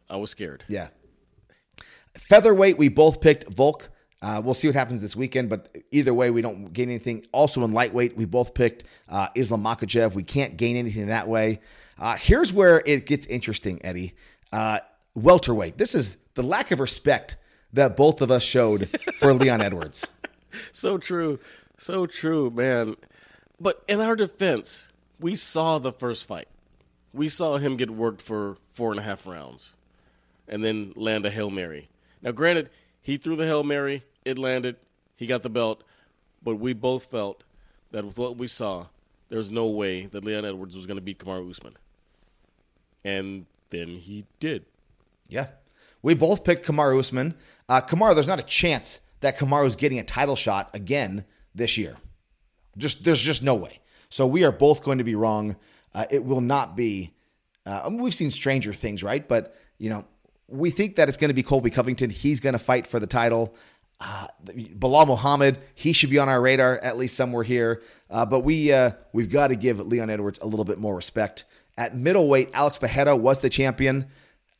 [0.08, 0.64] I was scared.
[0.68, 0.88] Yeah.
[2.16, 6.30] Featherweight, we both picked Volk Uh, we'll see what happens this weekend, but either way,
[6.30, 7.24] we don't gain anything.
[7.32, 10.14] Also in lightweight, we both picked uh, Islam Makhachev.
[10.14, 11.60] We can't gain anything that way.
[11.98, 14.14] Uh, here's where it gets interesting, Eddie.
[14.52, 14.80] Uh,
[15.14, 15.78] welterweight.
[15.78, 17.36] This is the lack of respect
[17.72, 20.06] that both of us showed for Leon Edwards.
[20.72, 21.38] So true.
[21.76, 22.96] So true, man.
[23.60, 26.48] But in our defense, we saw the first fight.
[27.12, 29.76] We saw him get worked for four and a half rounds
[30.48, 31.90] and then land a Hail Mary.
[32.22, 32.70] Now, granted,
[33.02, 34.76] he threw the Hail Mary, it landed,
[35.16, 35.82] he got the belt,
[36.42, 37.44] but we both felt
[37.90, 38.86] that with what we saw,
[39.28, 41.76] there was no way that Leon Edwards was going to beat Kamaru Usman.
[43.04, 44.64] And then he did.
[45.28, 45.48] Yeah.
[46.02, 47.34] We both picked Kamaru Usman.
[47.68, 51.96] Uh, Kamaru, there's not a chance that Kamaru's getting a title shot again this year.
[52.76, 53.80] Just there's just no way.
[54.08, 55.56] So we are both going to be wrong.
[55.94, 57.12] Uh, it will not be.
[57.66, 59.26] Uh, I mean, we've seen stranger things, right?
[59.26, 60.04] But you know,
[60.46, 62.10] we think that it's going to be Colby Covington.
[62.10, 63.54] He's going to fight for the title.
[64.00, 67.82] Uh, Belal Muhammad, he should be on our radar at least somewhere here.
[68.10, 71.44] Uh, but we uh, we've got to give Leon Edwards a little bit more respect.
[71.76, 74.06] At middleweight, Alex Pereira was the champion.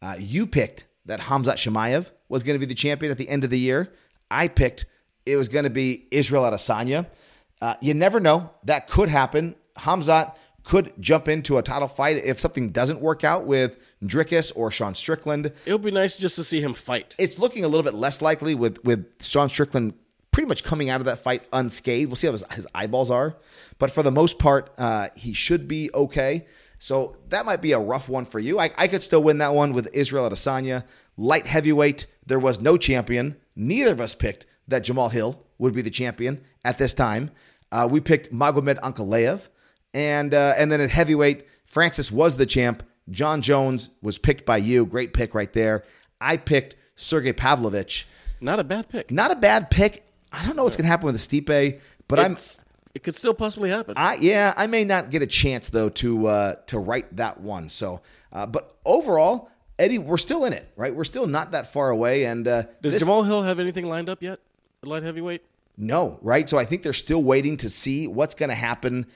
[0.03, 3.45] Uh, you picked that Hamzat Chimaev was going to be the champion at the end
[3.45, 3.93] of the year.
[4.31, 4.87] I picked
[5.25, 7.07] it was going to be Israel Adesanya.
[7.61, 8.51] Uh, you never know.
[8.65, 9.57] That could happen.
[9.77, 10.37] Hamzat
[10.69, 14.95] could jump into a title fight if something doesn't work out with Dricus or Sean
[14.95, 15.47] Strickland.
[15.65, 17.15] It would be nice just to see him fight.
[17.17, 19.95] It's looking a little bit less likely with with Sean Strickland
[20.31, 22.11] pretty much coming out of that fight unscathed.
[22.11, 23.37] We'll see how his, his eyeballs are,
[23.79, 26.47] but for the most part, uh, he should be okay.
[26.79, 28.61] So that might be a rough one for you.
[28.61, 30.85] I, I could still win that one with Israel Adesanya.
[31.17, 33.37] Light heavyweight, there was no champion.
[33.57, 37.31] Neither of us picked that Jamahal Hill would be the champion at this time.
[37.73, 39.49] Uh, we picked Magomed Ankalaev.
[39.95, 42.83] And, uh, and then at heavyweight, Francis was the champ.
[43.11, 44.85] Jon Jones was picked by you.
[44.85, 45.85] Great pick right there.
[46.21, 48.07] I picked Sergey Pavlovich.
[48.41, 49.11] Not a bad pick.
[49.11, 50.05] Not a bad pick.
[50.33, 52.65] I don't know what's going to happen with the Stipe, but It's- I'm.
[52.95, 53.95] it could still possibly happen.
[53.97, 54.23] I'm.
[54.23, 57.69] Yeah, I may not get a chance though to uh, to write that one.
[57.71, 59.49] So, uh, but overall,
[59.79, 60.95] Eddie, we're still in it, right?
[60.95, 62.27] We're still not that far away.
[62.27, 64.41] And uh, Does this- Jamahal Hill have anything lined up yet?
[64.85, 65.43] Light heavyweight?
[65.77, 66.49] No, right?
[66.49, 69.07] So I think they're still waiting to see what's going to happen.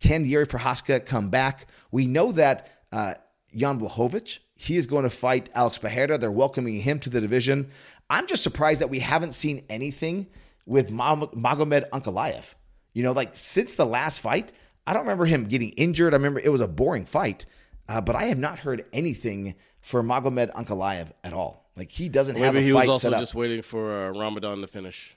[0.00, 1.66] Can Jiri Prochazka come back?
[1.90, 3.14] We know that uh,
[3.54, 6.18] Jan Blachowicz, he is going to fight Alex Pereira.
[6.18, 7.70] They're welcoming him to the division.
[8.08, 10.26] I'm just surprised that we haven't seen anything
[10.66, 12.54] with Magomed Ankalaev.
[12.92, 14.52] You know, like since the last fight,
[14.86, 16.12] I don't remember him getting injured.
[16.12, 17.46] I remember it was a boring fight,
[17.88, 21.70] uh, but I have not heard anything for Magomed Ankalaev at all.
[21.76, 25.16] Like he doesn't have Maybe he was also just waiting for uh, Ramadan to finish.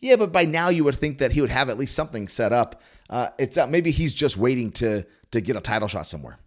[0.00, 2.52] Yeah, but by now you would think that he would have at least something set
[2.52, 2.82] up.
[3.10, 6.38] Uh, it's uh, maybe he's just waiting to to get a title shot somewhere.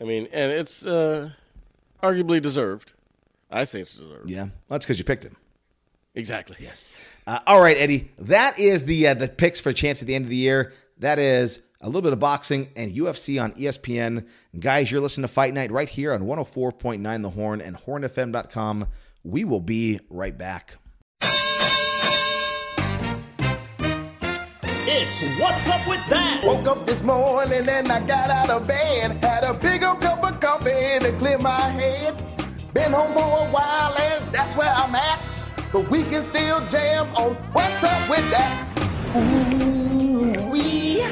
[0.00, 1.30] I mean, and it's uh,
[2.02, 2.92] arguably deserved.
[3.50, 4.30] I say it's deserved.
[4.30, 5.36] Yeah, that's because you picked him.
[6.14, 6.56] Exactly.
[6.60, 6.88] Yes.
[7.26, 8.10] Uh, all right, Eddie.
[8.18, 10.72] That is the uh, the picks for champs at the end of the year.
[10.98, 14.26] That is a little bit of boxing and UFC on ESPN.
[14.58, 18.88] Guys, you're listening to Fight Night right here on 104.9 The Horn and HornFM.com.
[19.22, 20.76] We will be right back.
[24.90, 26.42] It's What's Up With That?
[26.42, 29.22] Woke up this morning and I got out of bed.
[29.22, 32.16] Had a big old cup of coffee to clear my head.
[32.72, 35.22] Been home for a while and that's where I'm at.
[35.74, 38.64] But we can still jam on What's Up With That.
[39.14, 41.02] Ooh, wee.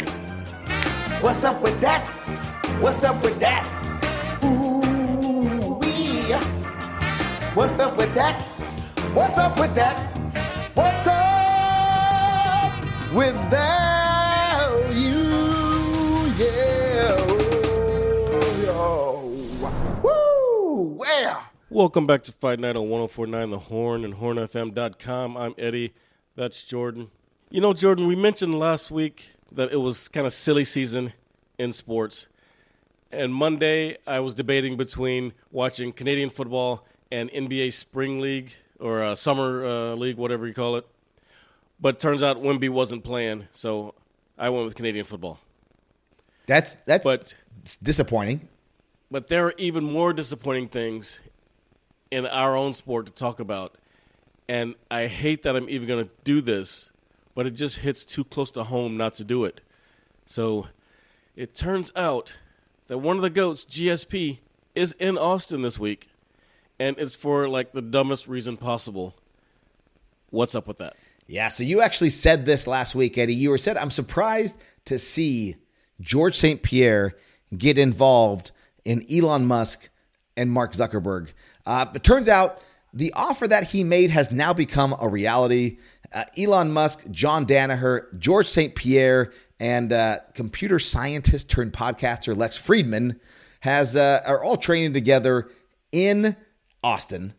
[1.21, 2.09] What's up with that?
[2.81, 3.69] What's up with that?
[4.43, 6.33] Ooh, wee.
[7.53, 8.41] What's up with that?
[9.13, 9.99] What's up with that?
[10.75, 11.16] What's up
[13.17, 14.71] with that?
[14.93, 15.09] You,
[16.37, 17.17] yeah.
[18.69, 19.33] Oh,
[20.03, 20.99] Woo!
[20.99, 21.51] Well.
[21.71, 25.35] Welcome back to Fight Night on 1049 The Horn and HornFM.com.
[25.39, 25.95] I'm Eddie.
[26.35, 27.11] That's Jordan.
[27.49, 31.15] You know, Jordan, we mentioned last week that it was kind of silly season
[31.59, 32.29] in sports.
[33.11, 39.15] And Monday, I was debating between watching Canadian football and NBA Spring League or uh,
[39.15, 40.87] Summer uh, League, whatever you call it.
[41.79, 43.95] But turns out Wimby wasn't playing, so
[44.39, 45.39] I went with Canadian football.
[46.47, 47.35] That's that's But
[47.83, 48.49] disappointing.
[49.11, 51.21] But there are even more disappointing things
[52.11, 53.77] in our own sport to talk about.
[54.49, 56.91] And I hate that I'm even going to do this,
[57.35, 59.61] but it just hits too close to home not to do it.
[60.25, 60.69] So
[61.35, 62.37] it turns out
[62.87, 64.39] that one of the GOATs, GSP,
[64.75, 66.09] is in Austin this week.
[66.79, 69.15] And it's for like the dumbest reason possible.
[70.31, 70.97] What's up with that?
[71.27, 73.35] Yeah, so you actually said this last week, Eddie.
[73.35, 75.57] You were said, I'm surprised to see
[76.01, 76.63] George St.
[76.63, 77.17] Pierre
[77.57, 78.53] get involved
[78.85, 79.89] in Elon Musk
[80.37, 81.29] and Mark Zuckerberg.
[81.65, 82.61] Uh, it turns out
[82.93, 85.79] the offer that he made has now become a reality.
[86.13, 88.75] Uh, Elon Musk, John Danaher, George St.
[88.77, 93.19] Pierre, and uh, computer scientist turned podcaster Lex Fridman
[93.61, 95.51] has uh, are all training together
[95.91, 96.37] in
[96.85, 97.35] Austin.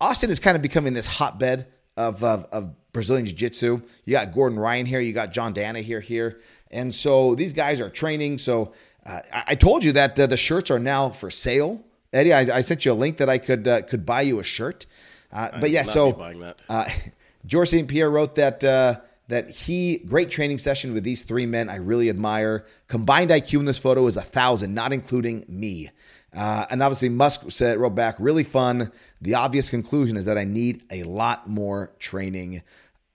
[0.00, 3.82] Austin is kind of becoming this hotbed of, of, of Brazilian Jiu Jitsu.
[4.04, 6.40] You got Gordon Ryan here, you got John Danaher, here.
[6.70, 8.38] And so these guys are training.
[8.38, 8.72] So
[9.04, 11.82] uh, I, I told you that uh, the shirts are now for sale.
[12.12, 14.44] Eddie, I, I sent you a link that I could uh, could buy you a
[14.44, 14.86] shirt.
[15.32, 16.62] Uh, but yeah, so buying that.
[16.68, 16.88] uh,
[17.46, 17.88] George St.
[17.88, 18.96] Pierre wrote that uh,
[19.28, 21.70] that he great training session with these three men.
[21.70, 22.66] I really admire.
[22.86, 25.90] Combined IQ in this photo is a thousand, not including me.
[26.34, 28.90] Uh, and obviously, Musk said wrote back, really fun.
[29.20, 32.62] The obvious conclusion is that I need a lot more training.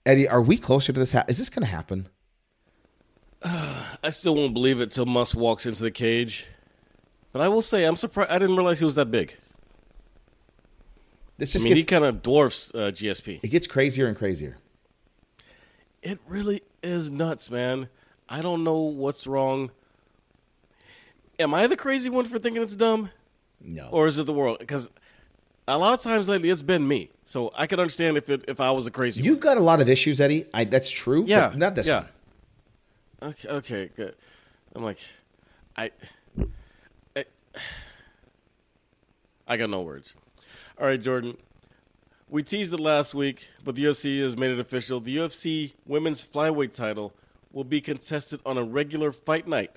[0.06, 1.12] Eddie, are we closer to this?
[1.12, 2.08] Ha- is this going to happen?
[3.44, 6.46] I still won't believe it till Musk walks into the cage.
[7.32, 8.30] But I will say, I'm surprised.
[8.30, 9.36] I didn't realize he was that big.
[11.36, 13.40] This I just mean, he kind of dwarfs uh, GSP.
[13.42, 14.56] it gets crazier and crazier.
[16.02, 17.88] It really is nuts, man.
[18.28, 19.70] I don't know what's wrong.
[21.38, 23.10] Am I the crazy one for thinking it's dumb,
[23.60, 24.58] No, or is it the world?
[24.58, 24.90] Because
[25.68, 27.10] a lot of times lately, it's been me.
[27.24, 29.22] So I could understand if it, if I was a crazy.
[29.22, 30.46] you've got a lot of issues, Eddie.
[30.52, 31.24] I, that's true.
[31.26, 32.04] Yeah, not this yeah.
[33.20, 33.30] one.
[33.30, 34.14] Okay, okay, good.
[34.74, 34.98] I'm like,
[35.76, 35.90] I,
[37.16, 37.24] I,
[39.46, 40.14] I got no words.
[40.80, 41.36] All right, Jordan.
[42.30, 45.00] We teased it last week, but the UFC has made it official.
[45.00, 47.14] The UFC women's flyweight title
[47.52, 49.72] will be contested on a regular fight night.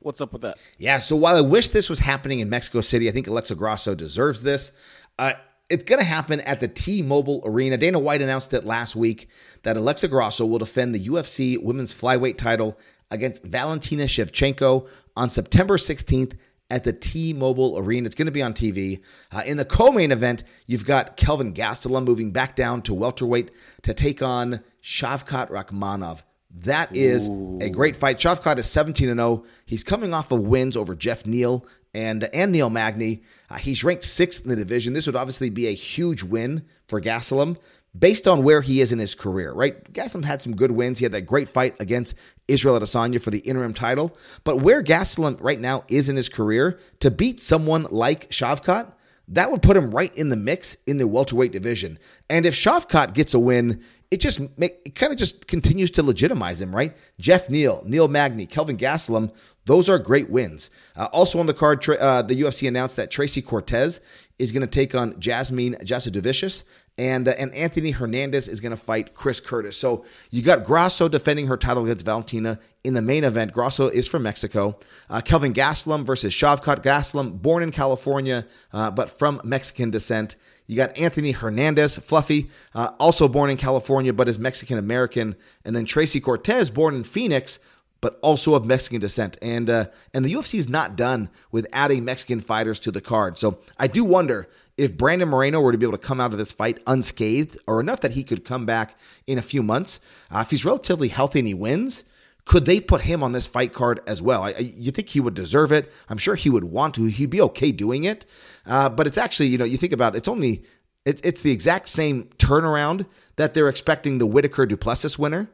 [0.00, 0.58] What's up with that?
[0.78, 3.94] Yeah, so while I wish this was happening in Mexico City, I think Alexa Grasso
[3.96, 4.70] deserves this.
[5.18, 5.32] Uh,
[5.68, 7.76] it's going to happen at the T-Mobile Arena.
[7.76, 9.28] Dana White announced it last week
[9.64, 12.78] that Alexa Grasso will defend the UFC women's flyweight title
[13.10, 16.38] against Valentina Shevchenko on September 16th
[16.70, 18.06] at the T-Mobile Arena.
[18.06, 19.00] It's going to be on TV.
[19.32, 23.50] Uh, in the co-main event, you've got Kelvin Gastelum moving back down to welterweight
[23.82, 26.22] to take on Shavkat Rakhmonov.
[26.50, 27.28] That is
[27.60, 28.18] a great fight.
[28.18, 29.44] Shavkat is 17 and 0.
[29.66, 33.22] He's coming off of wins over Jeff Neal and and Neil Magny.
[33.50, 34.92] Uh, he's ranked sixth in the division.
[34.92, 37.58] This would obviously be a huge win for Gastelum
[37.98, 39.92] based on where he is in his career, right?
[39.92, 40.98] Gastelum had some good wins.
[40.98, 42.14] He had that great fight against
[42.46, 44.16] Israel Adesanya for the interim title.
[44.44, 48.92] But where Gastelum right now is in his career, to beat someone like Shavkat,
[49.28, 51.98] that would put him right in the mix in the welterweight division.
[52.30, 56.02] And if Shavkat gets a win, it just make it kind of just continues to
[56.02, 56.96] legitimize him, right?
[57.18, 59.32] Jeff Neal, Neil Magny, Kelvin Gastelum,
[59.66, 60.70] those are great wins.
[60.96, 64.00] Uh, also on the card, uh, the UFC announced that Tracy Cortez
[64.38, 66.62] is going to take on Jasmine Jasudavicius,
[66.96, 69.76] and uh, and Anthony Hernandez is going to fight Chris Curtis.
[69.76, 73.52] So you got Grasso defending her title against Valentina in the main event.
[73.52, 74.78] Grasso is from Mexico.
[75.10, 80.36] Uh, Kelvin Gastelum versus Shavkat Gastelum, born in California uh, but from Mexican descent.
[80.68, 85.74] You got Anthony Hernandez, Fluffy, uh, also born in California but is Mexican American, and
[85.74, 87.58] then Tracy Cortez, born in Phoenix
[88.00, 89.36] but also of Mexican descent.
[89.42, 93.38] And uh, and the UFC is not done with adding Mexican fighters to the card.
[93.38, 96.38] So I do wonder if Brandon Moreno were to be able to come out of
[96.38, 100.00] this fight unscathed, or enough that he could come back in a few months.
[100.30, 102.04] Uh, if he's relatively healthy and he wins.
[102.48, 104.42] Could they put him on this fight card as well?
[104.42, 105.92] I, I, you think he would deserve it?
[106.08, 107.04] I'm sure he would want to.
[107.04, 108.24] He'd be okay doing it.
[108.64, 110.64] Uh, but it's actually, you know, you think about it, it's only
[111.04, 113.04] it, it's the exact same turnaround
[113.36, 115.50] that they're expecting the Whittaker Duplessis winner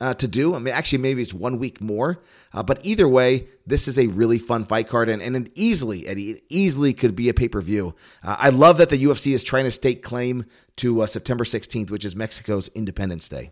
[0.00, 0.54] uh, to do.
[0.54, 2.22] I mean, actually, maybe it's one week more.
[2.54, 6.06] Uh, but either way, this is a really fun fight card, and, and it easily,
[6.06, 7.96] Eddie, it easily could be a pay per view.
[8.22, 10.44] Uh, I love that the UFC is trying to stake claim
[10.76, 13.50] to uh, September 16th, which is Mexico's Independence Day.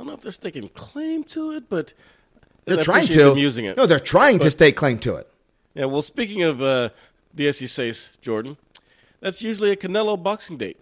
[0.00, 1.92] I don't know if they're sticking claim to it, but
[2.64, 3.36] They're I trying to.
[3.36, 3.76] using it.
[3.76, 5.28] No, they're trying to stake claim to it.
[5.74, 6.88] Yeah, well, speaking of uh,
[7.34, 8.56] the Sace, Jordan,
[9.20, 10.78] that's usually a Canelo boxing date.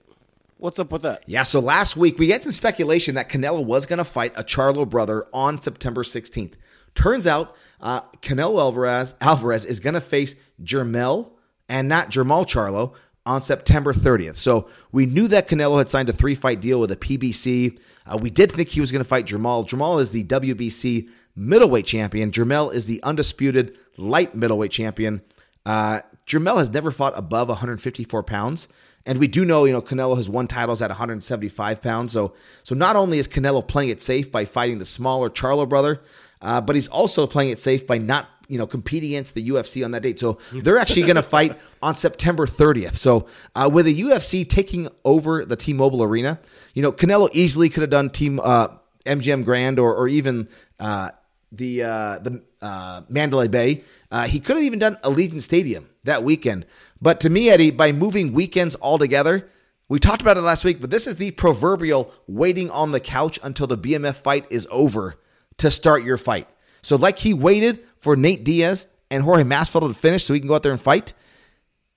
[0.58, 1.24] What's up with that?
[1.26, 4.44] Yeah, so last week we had some speculation that Canelo was going to fight a
[4.44, 6.52] Charlo brother on September 16th.
[6.94, 11.30] Turns out uh, Canelo Alvarez, Alvarez is going to face Jermel
[11.68, 12.94] and not Jermal Charlo
[13.26, 14.36] on September 30th.
[14.36, 17.78] So we knew that Canelo had signed a three fight deal with the PBC.
[18.06, 19.68] Uh, we did think he was going to fight Jermal.
[19.68, 22.30] Jermal is the WBC middleweight champion.
[22.30, 25.22] Jermel is the undisputed light middleweight champion.
[25.66, 26.00] Uh,
[26.30, 28.68] has never fought above 154 pounds.
[29.06, 32.12] And we do know, you know, Canelo has won titles at 175 pounds.
[32.12, 36.02] So, so not only is Canelo playing it safe by fighting the smaller Charlo brother,
[36.42, 39.84] uh, but he's also playing it safe by not, you know, competing against the UFC
[39.84, 40.18] on that date.
[40.18, 42.96] So they're actually going to fight on September 30th.
[42.96, 46.40] So uh, with the UFC taking over the T-Mobile Arena,
[46.74, 48.68] you know, Canelo easily could have done Team uh,
[49.04, 50.48] MGM Grand or, or even
[50.80, 51.10] uh,
[51.52, 53.84] the uh, the uh, Mandalay Bay.
[54.10, 56.66] Uh, he could have even done Allegiant Stadium that weekend.
[57.00, 59.48] But to me, Eddie, by moving weekends altogether,
[59.88, 63.38] we talked about it last week, but this is the proverbial waiting on the couch
[63.42, 65.16] until the BMF fight is over
[65.58, 66.46] to start your fight.
[66.88, 70.48] So, like he waited for Nate Diaz and Jorge Masvidal to finish so he can
[70.48, 71.12] go out there and fight,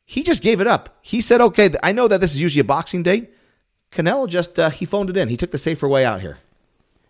[0.04, 0.98] he just gave it up.
[1.02, 3.30] He said, "Okay, I know that this is usually a boxing date."
[3.94, 5.30] Canelo just uh, he phoned it in.
[5.30, 6.40] He took the safer way out here.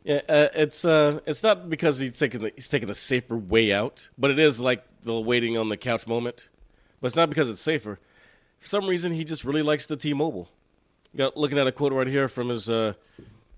[0.04, 3.74] Yeah, uh, it's uh, it's not because he's taking the, he's taking the safer way
[3.74, 6.50] out, but it is like the waiting on the couch moment.
[7.00, 7.98] But it's not because it's safer.
[8.60, 10.50] For some reason, he just really likes the T-Mobile.
[11.18, 12.94] Got looking at a quote right here from his uh,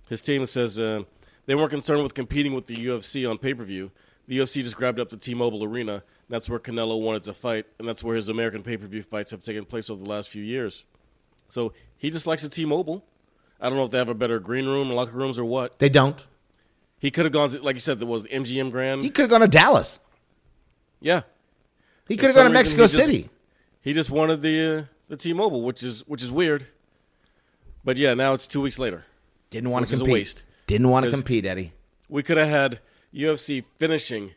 [0.07, 1.03] his team that says uh,
[1.45, 3.91] they weren't concerned with competing with the UFC on pay per view.
[4.27, 6.03] The UFC just grabbed up the T-Mobile Arena.
[6.29, 9.31] That's where Canelo wanted to fight, and that's where his American pay per view fights
[9.31, 10.85] have taken place over the last few years.
[11.49, 13.03] So he just likes the T-Mobile.
[13.59, 15.79] I don't know if they have a better green room, locker rooms, or what.
[15.79, 16.25] They don't.
[16.99, 19.01] He could have gone, to, like you said, there was the MGM Grand.
[19.01, 19.99] He could have gone to Dallas.
[21.01, 21.23] yeah,
[22.07, 23.29] He could have gone to Mexico he just- City.
[23.81, 26.65] he just wanted the uh, the T-Mobile, which is which is weird.
[27.83, 29.03] But yeah, now it's two weeks later.
[29.49, 30.45] Didn't want to is a waste.
[30.65, 31.73] Didn't want to compete, Eddie.
[32.07, 32.79] We could have had
[33.13, 34.31] UFC finishing,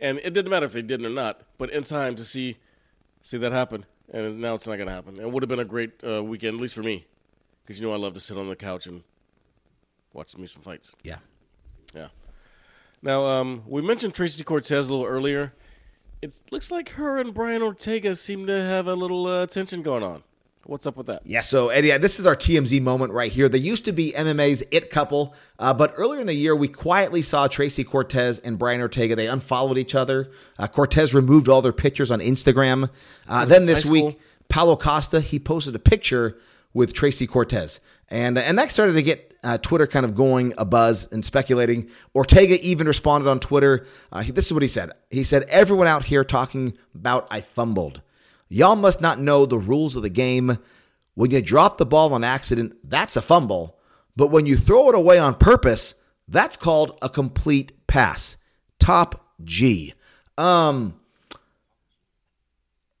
[0.00, 2.56] and it didn't matter if they didn't or not, but in time to see
[3.22, 3.84] see that happen.
[4.10, 5.20] And now it's not going to happen.
[5.20, 7.06] It would have been a great uh, weekend, at least for me,
[7.62, 9.02] because you know I love to sit on the couch and
[10.14, 10.94] watch me some fights.
[11.02, 11.18] Yeah.
[11.94, 12.08] Yeah.
[13.02, 15.52] Now, um, we mentioned Tracy Cortez a little earlier.
[16.20, 20.02] It looks like her and Brian Ortega seem to have a little uh, tension going
[20.02, 20.24] on.
[20.64, 21.22] What's up with that?
[21.24, 23.48] Yeah, so Eddie, this is our TMZ moment right here.
[23.48, 27.22] They used to be MMA's it couple, uh, but earlier in the year, we quietly
[27.22, 29.16] saw Tracy Cortez and Brian Ortega.
[29.16, 30.30] They unfollowed each other.
[30.58, 32.90] Uh, Cortez removed all their pictures on Instagram.
[33.26, 34.20] Uh, then this this week, school?
[34.50, 36.36] Paulo Costa he posted a picture
[36.74, 40.66] with Tracy Cortez, and and that started to get uh, Twitter kind of going a
[40.66, 41.88] buzz and speculating.
[42.14, 43.86] Ortega even responded on Twitter.
[44.12, 44.92] Uh, he- this is what he said.
[45.10, 48.02] He said, "Everyone out here talking about I fumbled."
[48.48, 50.58] Y'all must not know the rules of the game.
[51.14, 53.78] When you drop the ball on accident, that's a fumble.
[54.16, 55.94] But when you throw it away on purpose,
[56.28, 58.36] that's called a complete pass.
[58.78, 59.94] Top G.
[60.36, 60.98] Um,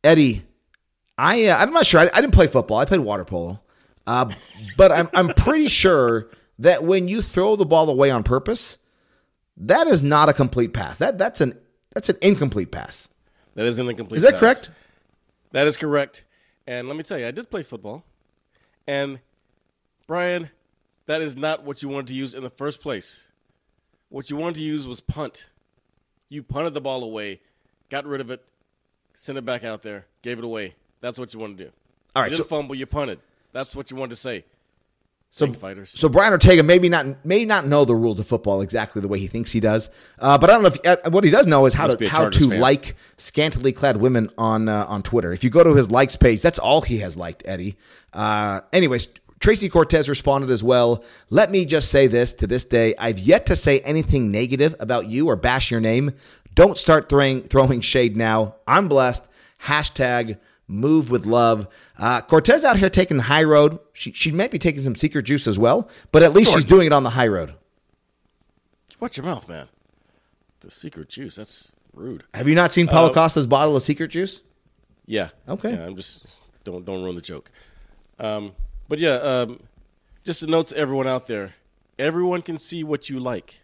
[0.02, 0.44] Eddie,
[1.16, 2.00] I uh, I'm not sure.
[2.00, 2.78] I, I didn't play football.
[2.78, 3.60] I played water polo.
[4.06, 4.30] Uh,
[4.76, 6.28] but I'm I'm pretty sure
[6.60, 8.78] that when you throw the ball away on purpose,
[9.56, 10.98] that is not a complete pass.
[10.98, 11.58] That that's an
[11.94, 13.08] that's an incomplete pass.
[13.54, 14.22] That is an incomplete.
[14.22, 14.24] Pass.
[14.24, 14.40] Is that pass.
[14.40, 14.70] correct?
[15.52, 16.24] That is correct.
[16.66, 18.04] And let me tell you, I did play football.
[18.86, 19.20] And
[20.06, 20.50] Brian,
[21.06, 23.28] that is not what you wanted to use in the first place.
[24.10, 25.48] What you wanted to use was punt.
[26.28, 27.40] You punted the ball away,
[27.90, 28.44] got rid of it,
[29.14, 30.74] sent it back out there, gave it away.
[31.00, 31.70] That's what you wanted to do.
[32.14, 33.20] All right, You didn't so- fumble, you punted.
[33.52, 34.44] That's what you wanted to say.
[35.30, 35.90] So, Big fighters.
[35.90, 39.18] so Brian Ortega maybe not may not know the rules of football exactly the way
[39.18, 41.66] he thinks he does, uh, but I don't know if uh, what he does know
[41.66, 42.60] is how Must to how Chargers to fan.
[42.60, 45.32] like scantily clad women on uh, on Twitter.
[45.32, 47.76] If you go to his likes page, that's all he has liked, Eddie.
[48.12, 51.04] Uh, anyways, Tracy Cortez responded as well.
[51.28, 55.08] Let me just say this: to this day, I've yet to say anything negative about
[55.08, 56.12] you or bash your name.
[56.54, 58.56] Don't start throwing throwing shade now.
[58.66, 59.28] I'm blessed.
[59.62, 61.66] Hashtag move with love.
[61.98, 63.78] Uh, Cortez out here taking the high road.
[63.94, 66.86] She, she might be taking some secret juice as well, but at least she's doing
[66.86, 67.54] it on the high road.
[69.00, 69.68] Watch your mouth, man.
[70.60, 72.24] The secret juice, that's rude.
[72.34, 74.42] Have you not seen Paulo Costa's bottle of secret juice?
[75.06, 75.30] Yeah.
[75.48, 75.72] Okay.
[75.72, 76.26] Yeah, I'm just
[76.64, 77.50] don't don't ruin the joke.
[78.18, 78.52] Um,
[78.88, 79.60] but yeah, um,
[80.24, 81.54] just a note to everyone out there:
[81.98, 83.60] everyone can see what you like.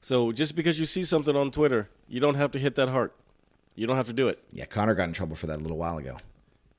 [0.00, 3.14] So just because you see something on Twitter, you don't have to hit that heart.
[3.74, 4.42] You don't have to do it.
[4.52, 6.16] Yeah, Conor got in trouble for that a little while ago.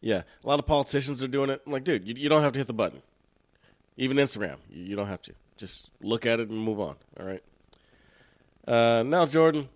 [0.01, 1.61] Yeah, a lot of politicians are doing it.
[1.65, 3.01] I'm like, dude, you, you don't have to hit the button.
[3.97, 5.33] Even Instagram, you, you don't have to.
[5.57, 6.95] Just look at it and move on.
[7.19, 7.43] All right.
[8.65, 9.67] Uh, now, Jordan,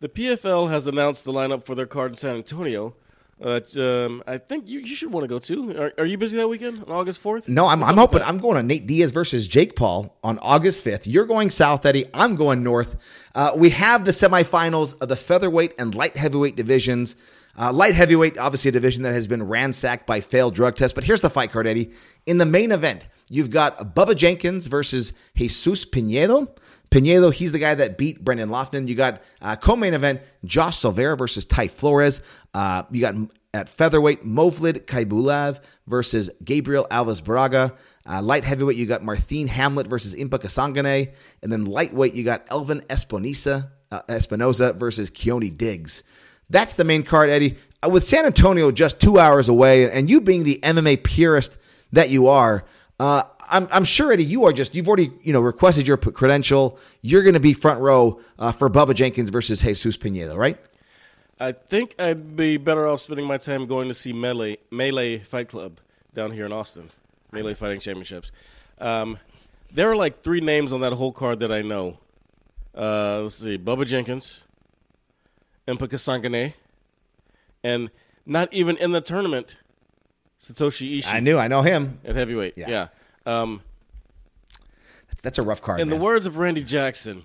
[0.00, 2.94] the PFL has announced the lineup for their card in San Antonio.
[3.38, 5.78] Uh, um, I think you, you should want to go too.
[5.78, 7.48] Are, are you busy that weekend on August fourth?
[7.50, 11.02] No, I'm, I'm hoping I'm going to Nate Diaz versus Jake Paul on August 5th.
[11.04, 12.06] You're going south, Eddie.
[12.14, 12.96] I'm going north.
[13.34, 17.16] Uh, we have the semifinals of the featherweight and light heavyweight divisions.
[17.58, 20.94] Uh, light heavyweight, obviously a division that has been ransacked by failed drug tests.
[20.94, 21.92] But here's the fight card, Eddie.
[22.26, 26.54] In the main event, you've got Bubba Jenkins versus Jesus Pinedo.
[26.90, 28.88] Pinedo, he's the guy that beat Brendan Loughnane.
[28.88, 32.22] You got uh, co-main event Josh Silveira versus Ty Flores.
[32.54, 33.14] Uh, you got
[33.52, 37.74] at featherweight Movlid Khaybulaev versus Gabriel Alves Braga.
[38.08, 42.46] Uh, light heavyweight you got Marthin Hamlet versus Impa Kasanganay, and then lightweight you got
[42.50, 46.02] Elvin Espinosa uh, Espinoza versus Keoni Diggs.
[46.50, 47.56] That's the main card, Eddie.
[47.82, 51.58] Uh, with San Antonio just two hours away, and you being the MMA purist
[51.92, 52.64] that you are,
[52.98, 56.78] uh, I'm, I'm sure, Eddie, you are just, you've already, you know, requested your credential.
[57.02, 60.58] You're going to be front row uh, for Bubba Jenkins versus Jesus Pinedo, right?
[61.38, 65.48] I think I'd be better off spending my time going to see Melee Melee Fight
[65.48, 65.80] Club
[66.14, 66.90] down here in Austin,
[67.30, 68.32] Melee Fighting Championships.
[68.80, 69.18] Um,
[69.70, 71.98] there are like three names on that whole card that I know.
[72.74, 74.44] Uh, let's see, Bubba Jenkins,
[75.66, 76.54] Impa Kasanganay,
[77.62, 77.90] and
[78.24, 79.56] not even in the tournament,
[80.40, 81.38] Satoshi Ishii I knew.
[81.38, 82.00] I know him.
[82.04, 82.54] at heavyweight.
[82.56, 82.68] Yeah.
[82.68, 82.88] Yeah.
[83.26, 83.62] Um,
[85.22, 85.80] That's a rough card.
[85.80, 87.24] in the words of Randy Jackson,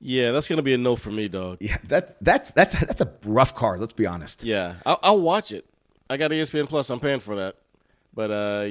[0.00, 1.58] yeah, that's gonna be a no for me, dog.
[1.60, 3.80] Yeah, that's that's that's that's a rough card.
[3.80, 4.42] Let's be honest.
[4.42, 5.64] Yeah, I'll, I'll watch it.
[6.10, 6.90] I got ESPN Plus.
[6.90, 7.56] I'm paying for that.
[8.12, 8.64] But uh.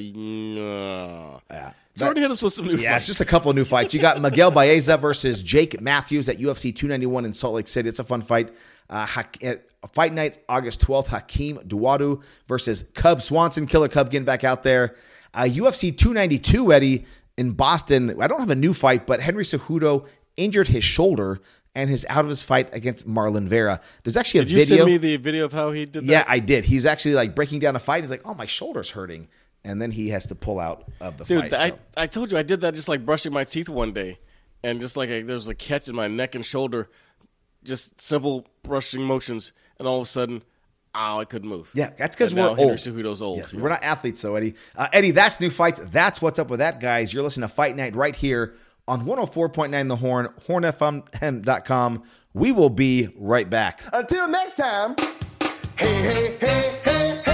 [1.49, 1.74] Yeah.
[1.98, 2.76] Jordan hit us with some new.
[2.76, 3.02] Yeah, fights.
[3.04, 3.94] it's just a couple of new fights.
[3.94, 7.89] You got Miguel Baeza versus Jake Matthews at UFC 291 in Salt Lake City.
[7.89, 8.54] It's a fun fight.
[8.89, 9.38] Uh, Hak-
[9.94, 13.66] fight night, August 12th, Hakeem Dawodu versus Cub Swanson.
[13.68, 14.96] Killer Cub getting back out there.
[15.34, 17.06] Uh, UFC 292, Eddie,
[17.38, 18.22] in Boston.
[18.22, 21.39] I don't have a new fight, but Henry Cejudo injured his shoulder
[21.74, 23.80] and is out of his fight against Marlon Vera.
[24.04, 24.78] There's actually a Did you video.
[24.80, 26.06] send me the video of how he did that?
[26.06, 26.66] Yeah, I did.
[26.66, 28.04] He's actually like breaking down a fight.
[28.04, 29.30] He's like, "Oh, my shoulder's hurting,"
[29.64, 31.53] and then he has to pull out of the Dude, fight.
[31.53, 34.20] I, So- I told you I did that just like brushing my teeth one day,
[34.64, 36.89] and just like a, there's a catch in my neck and shoulder,
[37.64, 40.43] just simple brushing motions, and all of a sudden,
[40.95, 41.72] ow, I couldn't move.
[41.74, 42.80] Yeah, that's because we're now Henry old.
[42.80, 43.38] Cejudo's old.
[43.38, 44.55] Yes, We're not athletes, though, Eddie.
[44.76, 45.80] Uh, Eddie, that's new fights.
[45.91, 47.14] That's what's up with that, guys.
[47.14, 48.53] You're listening to Fight Night right here
[48.88, 52.03] on 104.9 The Horn, hornfm.com.
[52.34, 53.82] We will be right back.
[53.93, 54.95] Until next time,
[55.78, 57.31] hey, hey, hey, hey, hey, hey.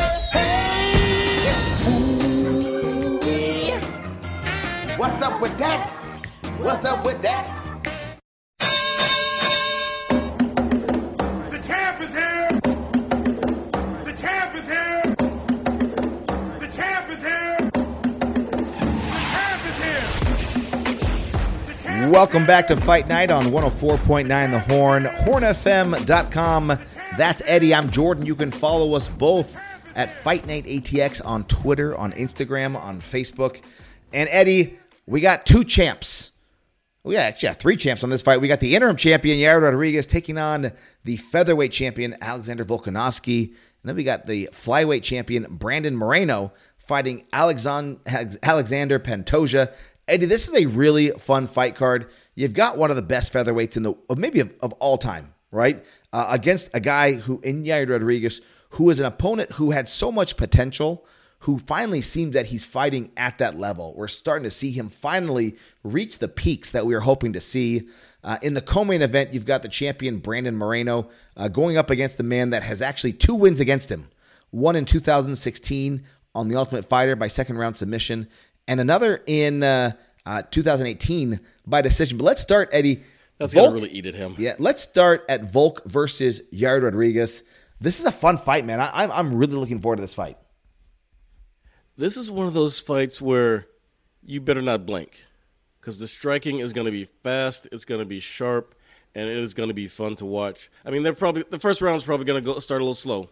[5.28, 5.90] Up with that?
[6.58, 7.46] What's up with that?
[11.50, 12.48] The champ is here!
[14.06, 15.02] The champ is here!
[16.60, 17.58] The champ is here!
[17.60, 20.08] The champ is here!
[21.66, 22.78] The champ Welcome is back here!
[22.78, 26.80] to Fight Night on 104.9 The Horn, hornfm.com.
[27.18, 27.76] That's Eddie.
[27.76, 28.26] I'm Jordan.
[28.26, 29.58] You can follow us both
[29.94, 33.62] at Fight Night ATX on Twitter, on Instagram, on Facebook.
[34.14, 36.32] And Eddie, we got two champs.
[37.04, 38.42] We actually got three champs on this fight.
[38.42, 40.74] We got the interim champion Yair Rodriguez taking on
[41.06, 43.56] the featherweight champion Alexander Volkanovski, and
[43.86, 48.00] then we got the flyweight champion Brandon Moreno fighting Alexan-
[48.44, 49.74] Alexandre Pantoja.
[50.10, 52.10] Eddie, this is a really fun fight card.
[52.36, 55.86] You've got one of the best featherweights in the maybe of, of all time, right?
[56.12, 58.42] Uh, against a guy who in Yair Rodriguez,
[58.72, 61.06] who is an opponent who had so much potential
[61.40, 63.94] who finally seems that he's fighting at that level.
[63.96, 67.84] We're starting to see him finally reach the peaks that we were hoping to see.
[68.24, 72.18] Uh, in the co-main event, you've got the champion Brandon Moreno uh, going up against
[72.18, 74.10] the man that has actually two wins against him.
[74.50, 78.28] One in 2016 on the Ultimate Fighter by second round submission,
[78.68, 79.92] and another in uh,
[80.26, 82.18] uh, 2018 by decision.
[82.18, 83.04] But let's start, Eddie.
[83.38, 84.36] That's Volk- gonna really eat at him.
[84.38, 87.44] yeah, let's start at Volk versus Yair Rodriguez.
[87.80, 88.80] This is a fun fight, man.
[88.80, 90.38] I, I'm I'm really looking forward to this fight.
[91.98, 93.66] This is one of those fights where
[94.24, 95.26] you better not blink
[95.80, 98.76] because the striking is going to be fast, it's going to be sharp,
[99.16, 100.70] and it is going to be fun to watch.
[100.86, 103.30] I mean, they're probably the first round is probably going to start a little slow,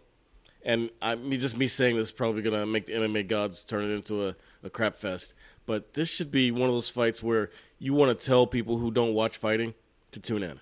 [0.64, 3.62] and I mean, just me saying this is probably going to make the MMA gods
[3.62, 5.34] turn it into a, a crap fest.
[5.64, 8.90] But this should be one of those fights where you want to tell people who
[8.90, 9.74] don't watch fighting
[10.10, 10.58] to tune in.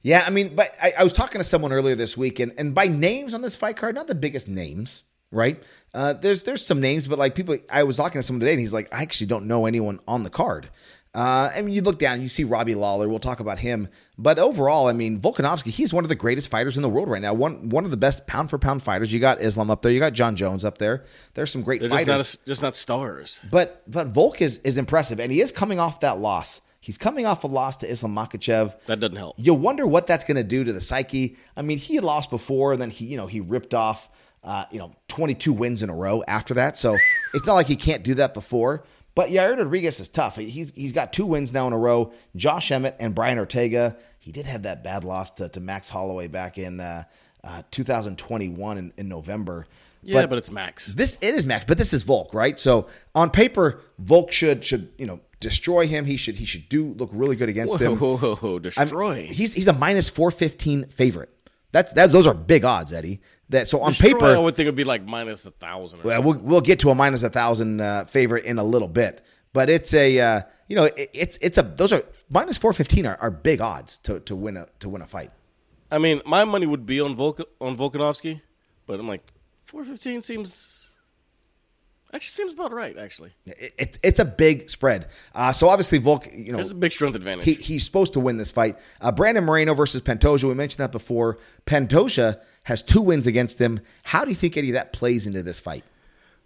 [0.00, 2.74] Yeah, I mean, but I, I was talking to someone earlier this week, and, and
[2.74, 5.04] by names on this fight card, not the biggest names,
[5.34, 5.62] right?
[5.92, 8.60] Uh, there's there's some names, but like people, I was talking to someone today, and
[8.60, 10.70] he's like, I actually don't know anyone on the card.
[11.14, 13.08] Uh, I mean, you look down, you see Robbie Lawler.
[13.08, 13.86] We'll talk about him,
[14.18, 17.22] but overall, I mean, Volkanovski, he's one of the greatest fighters in the world right
[17.22, 17.32] now.
[17.34, 19.12] One one of the best pound for pound fighters.
[19.12, 21.04] You got Islam up there, you got Jon Jones up there.
[21.34, 22.38] There's some great They're just fighters.
[22.40, 23.40] not just not stars.
[23.48, 26.60] But but Volk is is impressive, and he is coming off that loss.
[26.80, 28.74] He's coming off a loss to Islam Makhachev.
[28.86, 29.36] That doesn't help.
[29.38, 31.36] You wonder what that's going to do to the psyche.
[31.56, 34.08] I mean, he had lost before, and then he you know he ripped off
[34.44, 36.78] uh, you know 22 wins in a row after that.
[36.78, 36.96] So
[37.32, 38.84] it's not like he can't do that before.
[39.14, 40.36] But Yair Rodriguez is tough.
[40.36, 42.12] He's he's got two wins now in a row.
[42.34, 43.96] Josh Emmett and Brian Ortega.
[44.18, 47.04] He did have that bad loss to, to Max Holloway back in uh,
[47.44, 49.66] uh, 2021 in, in November.
[50.02, 50.88] Yeah, but, it's Max.
[50.88, 52.58] This it is Max, but this is Volk, right?
[52.60, 56.04] So on paper, Volk should should you know destroy him.
[56.04, 57.98] He should he should do look really good against Whoa, him.
[57.98, 59.26] whoa, whoa, whoa, I'm- destroy.
[59.26, 61.30] he's he's a minus four fifteen favorite.
[61.72, 62.12] That's that.
[62.12, 63.20] Those are big odds, Eddie.
[63.50, 66.02] That so on Destroy, paper, I would think it would be like minus a thousand.
[66.02, 69.22] Well, we'll we'll get to a minus a thousand uh, favorite in a little bit.
[69.52, 73.06] But it's a uh, you know it, it's it's a those are minus four fifteen
[73.06, 75.30] are, are big odds to, to win a to win a fight.
[75.90, 78.40] I mean, my money would be on Volk on Volkanovski,
[78.86, 79.22] but I'm like,
[79.64, 80.80] four fifteen seems.
[82.12, 82.96] Actually, seems about right.
[82.96, 85.08] Actually, It, it, it's a big spread.
[85.34, 87.44] Uh, so obviously Volk, you know, there's a big strength advantage.
[87.44, 88.78] he, he's supposed to win this fight.
[89.00, 90.44] Uh, Brandon Moreno versus Pantoja.
[90.44, 91.38] We mentioned that before.
[91.66, 93.80] Pantoja has two wins against him.
[94.02, 95.84] How do you think any of that plays into this fight?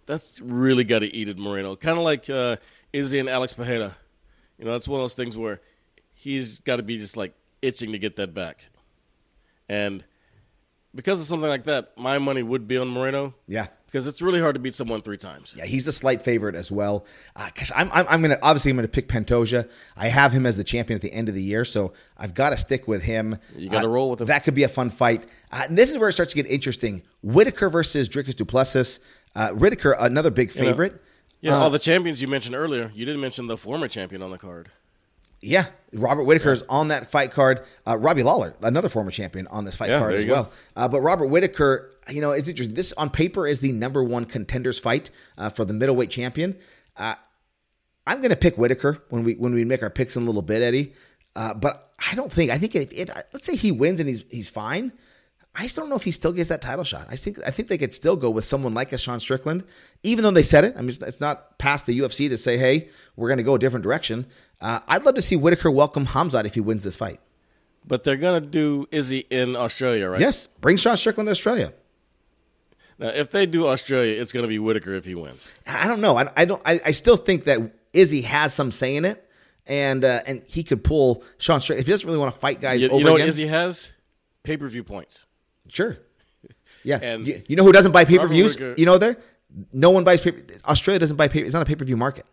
[0.09, 1.75] that's really got to eat at Moreno.
[1.75, 2.57] Kind of like uh,
[2.91, 3.95] Izzy and Alex Pereira.
[4.57, 5.61] You know, that's one of those things where
[6.15, 8.65] he's got to be just like itching to get that back.
[9.69, 10.03] And
[10.95, 13.35] because of something like that, my money would be on Moreno.
[13.47, 13.67] Yeah.
[13.91, 15.55] Because it's really hard to beat someone three times.
[15.57, 17.05] Yeah, he's a slight favorite as well.
[17.35, 19.67] Uh, gosh, I'm, I'm, I'm gonna obviously I'm gonna pick Pantoja.
[19.97, 22.51] I have him as the champion at the end of the year, so I've got
[22.51, 23.37] to stick with him.
[23.57, 24.27] You gotta Uh, roll with him.
[24.27, 25.25] That could be a fun fight.
[25.51, 27.01] Uh, and this is where it starts to get interesting.
[27.23, 28.99] Whittaker versus Dricus du Plessis.
[29.35, 31.01] Uh, Whittaker, another big know, favorite.
[31.41, 34.29] Yeah, Uh, all the champions you mentioned earlier, you didn't mention the former champion on
[34.29, 34.71] the card.
[35.41, 37.65] Yeah, Robert Whittaker is on that fight card.
[37.87, 40.51] Uh, Robbie Lawler, another former champion, on this fight Yeah, card as well.
[40.75, 42.75] Uh, but Robert Whittaker, you know, it's interesting.
[42.75, 46.57] This on paper is the number one contenders fight uh, for the middleweight champion.
[46.97, 47.15] Uh,
[48.05, 50.41] I'm going to pick Whittaker when we when we make our picks in a little
[50.41, 50.93] bit, Eddie.
[51.35, 54.23] Uh, but I don't think I think if, if let's say he wins and he's
[54.29, 54.91] he's fine.
[55.55, 57.07] I just don't know if he still gets that title shot.
[57.09, 59.63] I think I think they could still go with someone like a Sean Strickland,
[60.03, 60.75] even though they said it.
[60.77, 63.55] I mean, it's- it's not past the UFC to say, "Hey, we're going to go
[63.55, 64.27] a different direction."
[64.61, 67.19] Uh, I'd love to see Whittaker welcome Hamzat if he wins this fight.
[67.87, 70.19] But they're gonna do Izzy in Australia, right?
[70.19, 71.73] Yes, bring Sean Strickland to Australia.
[72.97, 75.53] Now, if they do Australia, it's gonna be Whittaker if he wins.
[75.65, 76.17] I don't know.
[76.17, 76.61] I, I don't.
[76.65, 77.59] I, I still think that
[77.93, 79.25] Izzy has some say in it,
[79.65, 82.59] and uh, and he could pull Sean Strickland if he doesn't really want to fight
[82.59, 83.23] guys You, over you know again.
[83.25, 83.93] what Izzy has?
[84.43, 85.25] Pay per view points.
[85.69, 85.97] Sure.
[86.83, 86.99] Yeah.
[87.01, 88.57] And you, you know who doesn't buy pay per views?
[88.59, 89.17] You know there.
[89.71, 90.33] No one buys pay.
[90.65, 91.41] Australia doesn't buy pay.
[91.41, 92.25] It's not a pay per view market.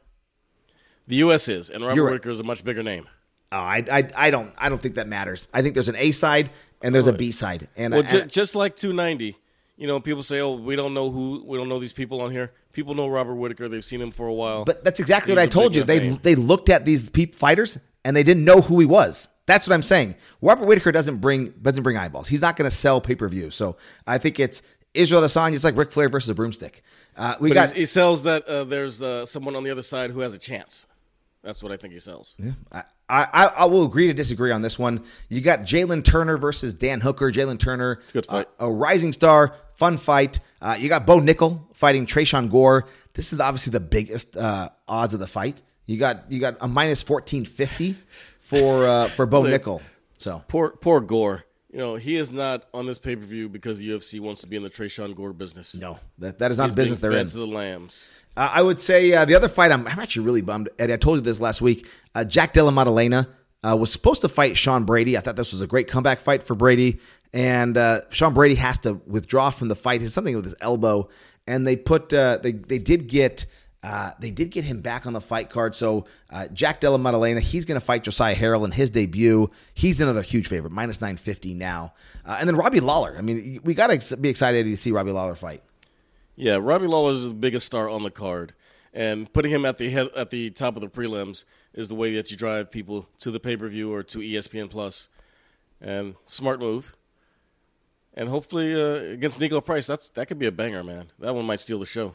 [1.09, 1.49] The U.S.
[1.49, 2.13] is, and Robert You're right.
[2.13, 3.07] Whittaker is a much bigger name.
[3.53, 5.49] Oh, I, I I don't I don't think that matters.
[5.55, 6.51] I think there's an A side
[6.83, 9.37] and there's a B side, and, Well, I- ju- and- just like 290,
[9.77, 12.33] you know, people say, "Oh, we don't know who, we don't know these people on
[12.33, 14.65] here." People know Robert Whittaker; they've seen him for a while.
[14.65, 15.85] But that's exactly He's what I told you.
[15.85, 16.21] They name.
[16.23, 19.29] they looked at these peop fighters and they didn't know who he was.
[19.47, 20.17] That's what I'm saying.
[20.43, 22.27] Robert Whittaker doesn't bring doesn't bring eyeballs.
[22.29, 23.51] He's not going to sell pay per view.
[23.51, 23.77] So
[24.09, 24.61] I think it's
[24.93, 25.55] Israel Adesanya.
[25.55, 26.83] It's like Ric Flair versus a broomstick.
[27.17, 30.11] Uh, we But got he sells that uh, there's uh, someone on the other side
[30.11, 30.85] who has a chance.
[31.47, 32.37] That's what I think he sells.
[32.73, 35.05] I, I, I will agree to disagree on this one.
[35.29, 37.31] You got Jalin Turner versus Dan Hooker.
[37.31, 38.49] Jalin Turner, Good fight.
[38.61, 40.41] uh, a rising star, fun fight.
[40.61, 42.87] Uh, you got Bo Nickal fighting Tresean Gore.
[43.15, 45.63] This is obviously the biggest uh, odds of the fight.
[45.87, 47.95] You got you got a minus fourteen fifty
[48.41, 49.63] for uh, for Bo Look.
[49.63, 49.81] Nickal.
[50.19, 51.45] So Poor, poor Gore.
[51.71, 54.47] You know, he is not on this pay per view because the UFC wants to
[54.49, 55.75] be in the Tresean Gore business.
[55.77, 57.27] no, that that is not He's business they're in.
[57.29, 58.05] to the lambs.
[58.37, 60.68] Uh, I would say uh, the other fight, I'm, I'm actually really bummed.
[60.78, 61.89] Eddie, I told you this last week.
[62.14, 63.28] Uh, Jack Della Maddalena
[63.66, 65.16] uh, was supposed to fight Sean Brady.
[65.16, 67.01] I thought this was a great comeback fight for Brady.
[67.32, 70.03] And uh, Sean Brady has to withdraw from the fight.
[70.03, 71.09] It's something with his elbow.
[71.47, 73.47] And they put, uh, they, they did get.
[74.18, 75.76] They did get him back on the fight card.
[75.76, 76.07] So
[76.53, 79.49] Jack Della Maddalena, he's going to fight Josiah Harrell in his debut.
[79.74, 81.95] He's another huge favorite, minus 950 now.
[82.24, 83.14] Uh, and then Robbie Lawler.
[83.16, 85.62] I mean, we got to be excited to see Robbie Lawler fight.
[86.37, 88.53] Yeah, Robbie Lawler is the biggest star on the card,
[88.93, 92.14] and putting him at the head at the top of the prelims is the way
[92.14, 95.09] that you drive people to the pay per view or to ESPN Plus,
[95.80, 96.95] and smart move.
[98.12, 101.11] And hopefully uh, against Niko Price, that's that could be a banger, man.
[101.18, 102.14] That one might steal the show.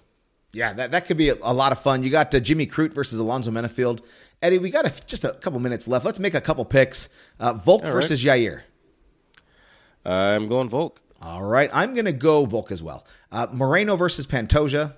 [0.54, 2.04] Yeah, that, that could be a, a lot of fun.
[2.04, 4.02] You got uh, Jimmy Crute versus Alonzo Menifield.
[4.42, 6.04] Eddie, we got a, just a couple minutes left.
[6.04, 7.10] Let's make a couple picks.
[7.40, 7.92] Uh, Volk right.
[7.92, 8.64] versus Yair.
[10.06, 11.02] I'm going Volk.
[11.22, 13.06] All right, I'm going to go Volk as well.
[13.32, 14.94] Uh, Moreno versus Pantoja.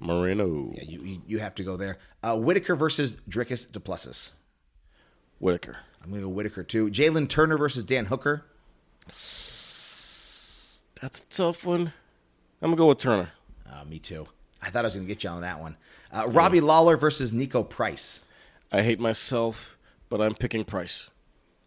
[0.00, 0.72] Moreno.
[0.74, 1.98] Yeah, you, you, have to go there.
[2.22, 4.32] Uh, Whittaker versus Dricus Duplessis.
[5.40, 5.76] Whittaker.
[6.02, 6.88] I'm going to go Whittaker too.
[6.88, 8.44] Jalin Turner versus Dan Hooker.
[11.00, 11.92] That's a tough one.
[12.60, 13.30] I'm gonna go with Turner.
[13.70, 14.26] Uh, me too.
[14.60, 15.76] I thought I was going to get you on that one.
[16.10, 18.24] Uh, Robbie Lawler versus Niko Price.
[18.72, 19.78] I hate myself,
[20.08, 21.10] but I'm picking Price.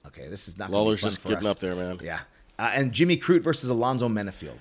[0.06, 1.46] Okay, this is not Lawler's just getting us.
[1.46, 2.00] up there, man.
[2.04, 2.20] Yeah.
[2.62, 4.60] Uh, and Jimmy Crute versus Alonzo Menifield.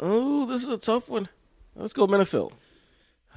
[0.00, 1.28] Oh, this is a tough one.
[1.76, 2.52] Let's go Menifield.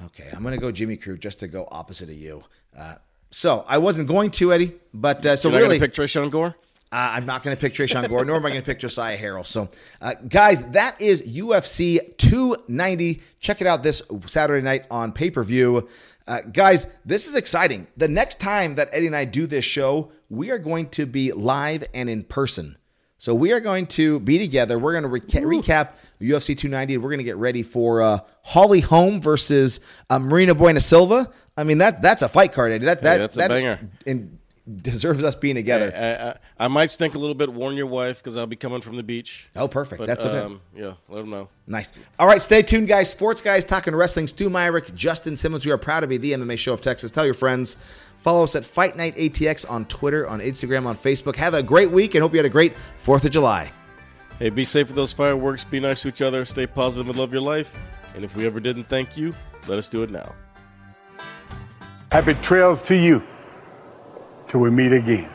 [0.02, 2.42] Okay, I'm going to go Jimmy Crute just to go opposite of you.
[2.74, 2.94] Uh,
[3.30, 6.56] so I wasn't going to Eddie, but uh, so You're really, pick Tresean Gore.
[6.90, 9.18] uh, I'm not going to pick Tresean Gore, nor am I going to pick Josiah
[9.18, 9.44] Harrell.
[9.44, 9.68] So,
[10.00, 13.20] uh, guys, that is UFC 290.
[13.40, 15.86] Check it out this Saturday night on pay per view.
[16.26, 17.88] Uh, guys, this is exciting.
[17.98, 21.32] The next time that Eddie and I do this show, we are going to be
[21.32, 22.78] live and in person.
[23.20, 24.78] So we are going to be together.
[24.78, 25.90] We're going to reca- recap
[26.20, 26.98] UFC 290.
[26.98, 31.30] We're going to get ready for uh, Holly Holm versus uh, Mayra Bueno Silva.
[31.56, 32.84] I mean that that's a fight card, Eddie.
[32.84, 33.80] That that that's a banger.
[34.06, 34.38] And
[34.82, 35.92] deserves us being together.
[35.94, 37.52] I, I, I might stink a little bit.
[37.52, 39.48] Warn your wife because I'll be coming from the beach.
[39.56, 39.98] oh, perfect.
[39.98, 40.38] But, That's okay.
[40.38, 41.48] um, yeah, let them know.
[41.66, 41.92] Nice.
[42.18, 43.10] All right, stay tuned, guys.
[43.10, 44.26] Sports guys talking wrestling.
[44.26, 45.64] Stu Myrick, Justin Simmons.
[45.64, 47.10] We are proud to be the MMA show of Texas.
[47.10, 47.76] Tell your friends.
[48.18, 51.36] Follow us at Fight Night ATX on Twitter, on Instagram, on Facebook.
[51.36, 53.70] Have a great week and hope you had a great 4th of July.
[54.38, 55.64] Hey, be safe with those fireworks.
[55.64, 56.44] Be nice to each other.
[56.44, 57.78] Stay positive and love your life.
[58.14, 59.34] And if we ever didn't thank you,
[59.66, 60.34] let us do it now.
[62.12, 63.22] Happy trails to you
[64.48, 65.30] till we meet again.